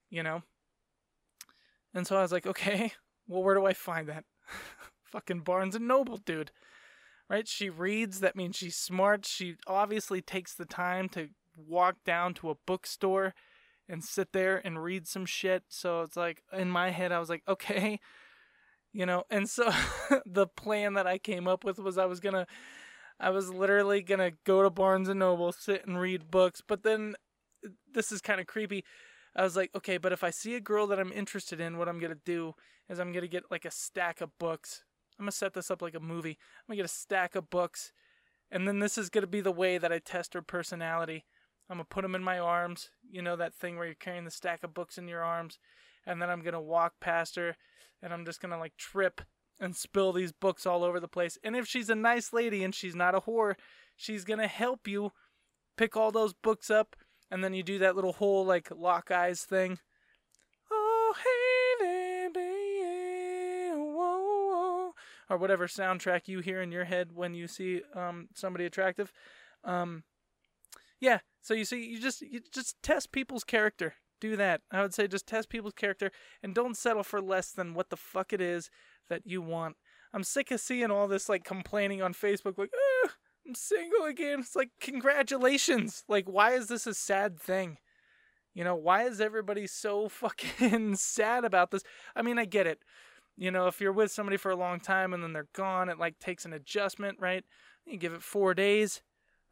you 0.08 0.22
know. 0.22 0.42
And 1.92 2.06
so 2.06 2.16
I 2.16 2.22
was 2.22 2.32
like, 2.32 2.46
okay, 2.46 2.92
well, 3.26 3.42
where 3.42 3.56
do 3.56 3.66
I 3.66 3.72
find 3.72 4.08
that? 4.08 4.24
Fucking 5.02 5.40
Barnes 5.40 5.74
and 5.74 5.88
Noble, 5.88 6.18
dude. 6.18 6.52
Right? 7.28 7.48
She 7.48 7.70
reads. 7.70 8.20
That 8.20 8.36
means 8.36 8.56
she's 8.56 8.76
smart. 8.76 9.26
She 9.26 9.56
obviously 9.66 10.22
takes 10.22 10.54
the 10.54 10.64
time 10.64 11.08
to 11.10 11.28
walk 11.56 11.96
down 12.04 12.34
to 12.34 12.50
a 12.50 12.54
bookstore 12.66 13.34
and 13.88 14.02
sit 14.04 14.32
there 14.32 14.60
and 14.64 14.82
read 14.82 15.06
some 15.06 15.26
shit. 15.26 15.64
So 15.68 16.02
it's 16.02 16.16
like 16.16 16.42
in 16.52 16.70
my 16.70 16.90
head, 16.90 17.12
I 17.12 17.18
was 17.18 17.28
like, 17.28 17.42
okay, 17.48 18.00
you 18.92 19.06
know. 19.06 19.24
And 19.30 19.48
so 19.48 19.70
the 20.26 20.46
plan 20.46 20.94
that 20.94 21.06
I 21.06 21.18
came 21.18 21.46
up 21.48 21.64
with 21.64 21.78
was 21.78 21.98
I 21.98 22.06
was 22.06 22.20
gonna, 22.20 22.46
I 23.20 23.30
was 23.30 23.50
literally 23.50 24.02
gonna 24.02 24.32
go 24.44 24.62
to 24.62 24.70
Barnes 24.70 25.08
and 25.08 25.20
Noble, 25.20 25.52
sit 25.52 25.86
and 25.86 26.00
read 26.00 26.30
books. 26.30 26.62
But 26.66 26.82
then 26.82 27.14
this 27.92 28.12
is 28.12 28.20
kind 28.20 28.40
of 28.40 28.46
creepy. 28.46 28.84
I 29.34 29.42
was 29.42 29.56
like, 29.56 29.70
okay, 29.74 29.98
but 29.98 30.12
if 30.12 30.24
I 30.24 30.30
see 30.30 30.54
a 30.54 30.60
girl 30.60 30.86
that 30.86 30.98
I'm 30.98 31.12
interested 31.12 31.60
in, 31.60 31.78
what 31.78 31.88
I'm 31.88 31.98
gonna 31.98 32.16
do 32.24 32.54
is 32.88 32.98
I'm 32.98 33.12
gonna 33.12 33.26
get 33.26 33.50
like 33.50 33.64
a 33.64 33.70
stack 33.70 34.20
of 34.20 34.36
books 34.38 34.82
I'm 35.18 35.24
gonna 35.24 35.32
set 35.32 35.54
this 35.54 35.70
up 35.70 35.82
like 35.82 35.94
a 35.94 36.00
movie. 36.00 36.38
I'm 36.38 36.72
gonna 36.72 36.76
get 36.76 36.84
a 36.84 36.88
stack 36.88 37.34
of 37.34 37.50
books, 37.50 37.92
and 38.50 38.66
then 38.68 38.78
this 38.80 38.98
is 38.98 39.08
gonna 39.10 39.26
be 39.26 39.40
the 39.40 39.52
way 39.52 39.78
that 39.78 39.92
I 39.92 39.98
test 39.98 40.34
her 40.34 40.42
personality. 40.42 41.24
I'm 41.68 41.76
gonna 41.76 41.84
put 41.84 42.02
them 42.02 42.14
in 42.14 42.22
my 42.22 42.38
arms. 42.38 42.90
You 43.10 43.22
know 43.22 43.36
that 43.36 43.54
thing 43.54 43.76
where 43.76 43.86
you're 43.86 43.94
carrying 43.94 44.24
the 44.24 44.30
stack 44.30 44.62
of 44.62 44.74
books 44.74 44.98
in 44.98 45.08
your 45.08 45.22
arms, 45.22 45.58
and 46.06 46.20
then 46.20 46.30
I'm 46.30 46.42
gonna 46.42 46.60
walk 46.60 46.94
past 47.00 47.36
her, 47.36 47.56
and 48.02 48.12
I'm 48.12 48.24
just 48.24 48.40
gonna 48.40 48.58
like 48.58 48.76
trip 48.76 49.22
and 49.58 49.74
spill 49.74 50.12
these 50.12 50.32
books 50.32 50.66
all 50.66 50.84
over 50.84 51.00
the 51.00 51.08
place. 51.08 51.38
And 51.42 51.56
if 51.56 51.66
she's 51.66 51.88
a 51.88 51.94
nice 51.94 52.32
lady 52.32 52.62
and 52.62 52.74
she's 52.74 52.94
not 52.94 53.14
a 53.14 53.20
whore, 53.20 53.54
she's 53.96 54.24
gonna 54.24 54.48
help 54.48 54.86
you 54.86 55.12
pick 55.76 55.96
all 55.96 56.12
those 56.12 56.34
books 56.34 56.70
up, 56.70 56.94
and 57.30 57.42
then 57.42 57.54
you 57.54 57.62
do 57.62 57.78
that 57.78 57.96
little 57.96 58.12
whole 58.12 58.44
like 58.44 58.70
lock 58.70 59.10
eyes 59.10 59.42
thing. 59.42 59.78
Or 65.28 65.36
whatever 65.36 65.66
soundtrack 65.66 66.28
you 66.28 66.40
hear 66.40 66.60
in 66.60 66.72
your 66.72 66.84
head 66.84 67.12
when 67.14 67.34
you 67.34 67.46
see 67.46 67.82
um 67.94 68.28
somebody 68.34 68.64
attractive. 68.64 69.12
Um, 69.64 70.04
yeah. 71.00 71.20
So 71.42 71.54
you 71.54 71.64
see, 71.64 71.84
you 71.84 72.00
just 72.00 72.22
you 72.22 72.40
just 72.52 72.82
test 72.82 73.12
people's 73.12 73.44
character. 73.44 73.94
Do 74.20 74.36
that. 74.36 74.62
I 74.70 74.80
would 74.80 74.94
say 74.94 75.06
just 75.06 75.26
test 75.26 75.50
people's 75.50 75.74
character 75.74 76.10
and 76.42 76.54
don't 76.54 76.76
settle 76.76 77.02
for 77.02 77.20
less 77.20 77.52
than 77.52 77.74
what 77.74 77.90
the 77.90 77.96
fuck 77.96 78.32
it 78.32 78.40
is 78.40 78.70
that 79.08 79.22
you 79.26 79.42
want. 79.42 79.76
I'm 80.12 80.24
sick 80.24 80.50
of 80.50 80.60
seeing 80.60 80.90
all 80.90 81.06
this 81.08 81.28
like 81.28 81.44
complaining 81.44 82.00
on 82.00 82.14
Facebook, 82.14 82.56
like, 82.56 82.72
Ugh, 83.04 83.10
I'm 83.46 83.54
single 83.54 84.04
again. 84.04 84.40
It's 84.40 84.56
like, 84.56 84.70
congratulations. 84.80 86.04
Like, 86.08 86.26
why 86.26 86.52
is 86.52 86.68
this 86.68 86.86
a 86.86 86.94
sad 86.94 87.38
thing? 87.38 87.78
You 88.54 88.64
know, 88.64 88.74
why 88.74 89.02
is 89.04 89.20
everybody 89.20 89.66
so 89.66 90.08
fucking 90.08 90.96
sad 90.96 91.44
about 91.44 91.70
this? 91.70 91.82
I 92.14 92.22
mean, 92.22 92.38
I 92.38 92.46
get 92.46 92.66
it. 92.66 92.80
You 93.36 93.50
know, 93.50 93.66
if 93.66 93.80
you're 93.80 93.92
with 93.92 94.10
somebody 94.10 94.36
for 94.36 94.50
a 94.50 94.56
long 94.56 94.80
time 94.80 95.12
and 95.12 95.22
then 95.22 95.32
they're 95.32 95.48
gone, 95.52 95.88
it 95.88 95.98
like 95.98 96.18
takes 96.18 96.44
an 96.44 96.52
adjustment, 96.52 97.18
right? 97.20 97.44
You 97.84 97.98
give 97.98 98.14
it 98.14 98.22
four 98.22 98.54
days, 98.54 99.02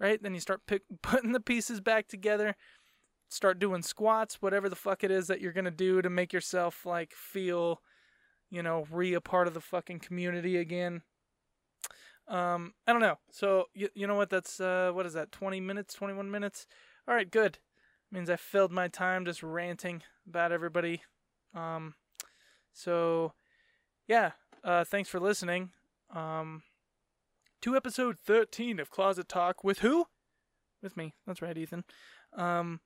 right? 0.00 0.22
Then 0.22 0.34
you 0.34 0.40
start 0.40 0.62
pick, 0.66 0.82
putting 1.02 1.32
the 1.32 1.40
pieces 1.40 1.80
back 1.80 2.08
together, 2.08 2.56
start 3.28 3.58
doing 3.58 3.82
squats, 3.82 4.40
whatever 4.40 4.68
the 4.68 4.76
fuck 4.76 5.04
it 5.04 5.10
is 5.10 5.26
that 5.26 5.40
you're 5.40 5.52
gonna 5.52 5.70
do 5.70 6.00
to 6.00 6.08
make 6.08 6.32
yourself 6.32 6.86
like 6.86 7.12
feel, 7.12 7.82
you 8.50 8.62
know, 8.62 8.86
re 8.90 9.12
a 9.12 9.20
part 9.20 9.46
of 9.46 9.54
the 9.54 9.60
fucking 9.60 10.00
community 10.00 10.56
again. 10.56 11.02
Um, 12.26 12.72
I 12.86 12.92
don't 12.92 13.02
know. 13.02 13.18
So 13.30 13.66
you 13.74 13.88
you 13.94 14.06
know 14.06 14.14
what? 14.14 14.30
That's 14.30 14.60
uh, 14.60 14.92
what 14.94 15.04
is 15.04 15.12
that? 15.12 15.30
Twenty 15.30 15.60
minutes, 15.60 15.94
twenty 15.94 16.14
one 16.14 16.30
minutes. 16.30 16.66
All 17.06 17.14
right, 17.14 17.30
good. 17.30 17.58
Means 18.10 18.30
I 18.30 18.36
filled 18.36 18.72
my 18.72 18.88
time 18.88 19.24
just 19.24 19.42
ranting 19.42 20.02
about 20.26 20.52
everybody. 20.52 21.02
Um, 21.54 21.94
so 22.72 23.32
yeah. 24.08 24.32
Uh, 24.62 24.84
thanks 24.84 25.08
for 25.08 25.20
listening. 25.20 25.70
Um, 26.14 26.62
to 27.62 27.76
episode 27.76 28.18
thirteen 28.18 28.78
of 28.78 28.90
Closet 28.90 29.28
Talk 29.28 29.64
with 29.64 29.80
who? 29.80 30.06
With 30.82 30.96
me. 30.96 31.14
That's 31.26 31.42
right, 31.42 31.56
Ethan. 31.56 31.84
Um, 32.36 32.80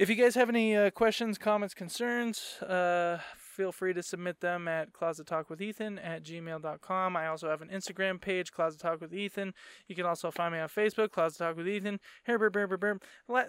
if 0.00 0.08
you 0.08 0.16
guys 0.16 0.34
have 0.34 0.48
any 0.48 0.74
uh, 0.74 0.90
questions, 0.90 1.36
comments, 1.36 1.74
concerns, 1.74 2.62
uh, 2.62 3.18
feel 3.36 3.70
free 3.70 3.92
to 3.92 4.02
submit 4.02 4.40
them 4.40 4.66
at 4.66 4.94
closettalkwithethan 4.94 5.98
at 6.02 6.22
gmail.com. 6.22 7.16
I 7.18 7.26
also 7.26 7.50
have 7.50 7.60
an 7.60 7.68
Instagram 7.68 8.18
page, 8.18 8.50
Closet 8.50 8.80
Talk 8.80 9.02
with 9.02 9.12
Ethan. 9.12 9.52
You 9.88 9.94
can 9.94 10.06
also 10.06 10.30
find 10.30 10.54
me 10.54 10.60
on 10.60 10.70
Facebook, 10.70 11.10
Closet 11.10 11.38
Talk 11.38 11.56
with 11.58 11.68
Ethan. 11.68 12.00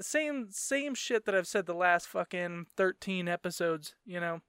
Same, 0.02 0.48
same 0.50 0.94
shit 0.94 1.26
that 1.26 1.36
I've 1.36 1.48
said 1.48 1.66
the 1.68 1.74
last 1.74 2.08
fucking 2.08 2.66
13 2.76 3.30
episodes, 3.30 3.96
you 4.06 4.20
know. 4.20 4.42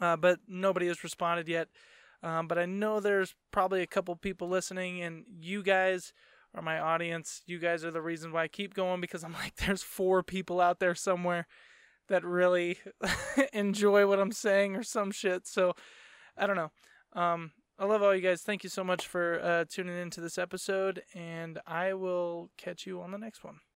Uh, 0.00 0.16
but 0.16 0.40
nobody 0.46 0.86
has 0.88 1.02
responded 1.02 1.48
yet. 1.48 1.68
Um, 2.22 2.48
but 2.48 2.58
I 2.58 2.66
know 2.66 3.00
there's 3.00 3.34
probably 3.50 3.82
a 3.82 3.86
couple 3.86 4.14
people 4.16 4.48
listening, 4.48 5.02
and 5.02 5.24
you 5.28 5.62
guys 5.62 6.12
are 6.54 6.62
my 6.62 6.78
audience. 6.78 7.42
You 7.46 7.58
guys 7.58 7.84
are 7.84 7.90
the 7.90 8.02
reason 8.02 8.32
why 8.32 8.44
I 8.44 8.48
keep 8.48 8.74
going 8.74 9.00
because 9.00 9.24
I'm 9.24 9.32
like, 9.44 9.56
there's 9.56 9.82
four 9.82 10.22
people 10.22 10.60
out 10.60 10.80
there 10.80 10.94
somewhere 10.94 11.46
that 12.08 12.24
really 12.24 12.78
enjoy 13.52 14.06
what 14.06 14.20
I'm 14.20 14.32
saying 14.32 14.76
or 14.76 14.82
some 14.82 15.10
shit. 15.10 15.46
So 15.46 15.74
I 16.36 16.46
don't 16.46 16.56
know. 16.56 16.70
Um, 17.12 17.52
I 17.78 17.84
love 17.84 18.02
all 18.02 18.14
you 18.14 18.22
guys. 18.22 18.42
Thank 18.42 18.64
you 18.64 18.70
so 18.70 18.82
much 18.82 19.06
for 19.06 19.40
uh, 19.42 19.64
tuning 19.68 19.98
into 19.98 20.20
this 20.20 20.38
episode, 20.38 21.02
and 21.14 21.58
I 21.66 21.92
will 21.92 22.50
catch 22.56 22.86
you 22.86 23.02
on 23.02 23.10
the 23.10 23.18
next 23.18 23.44
one. 23.44 23.60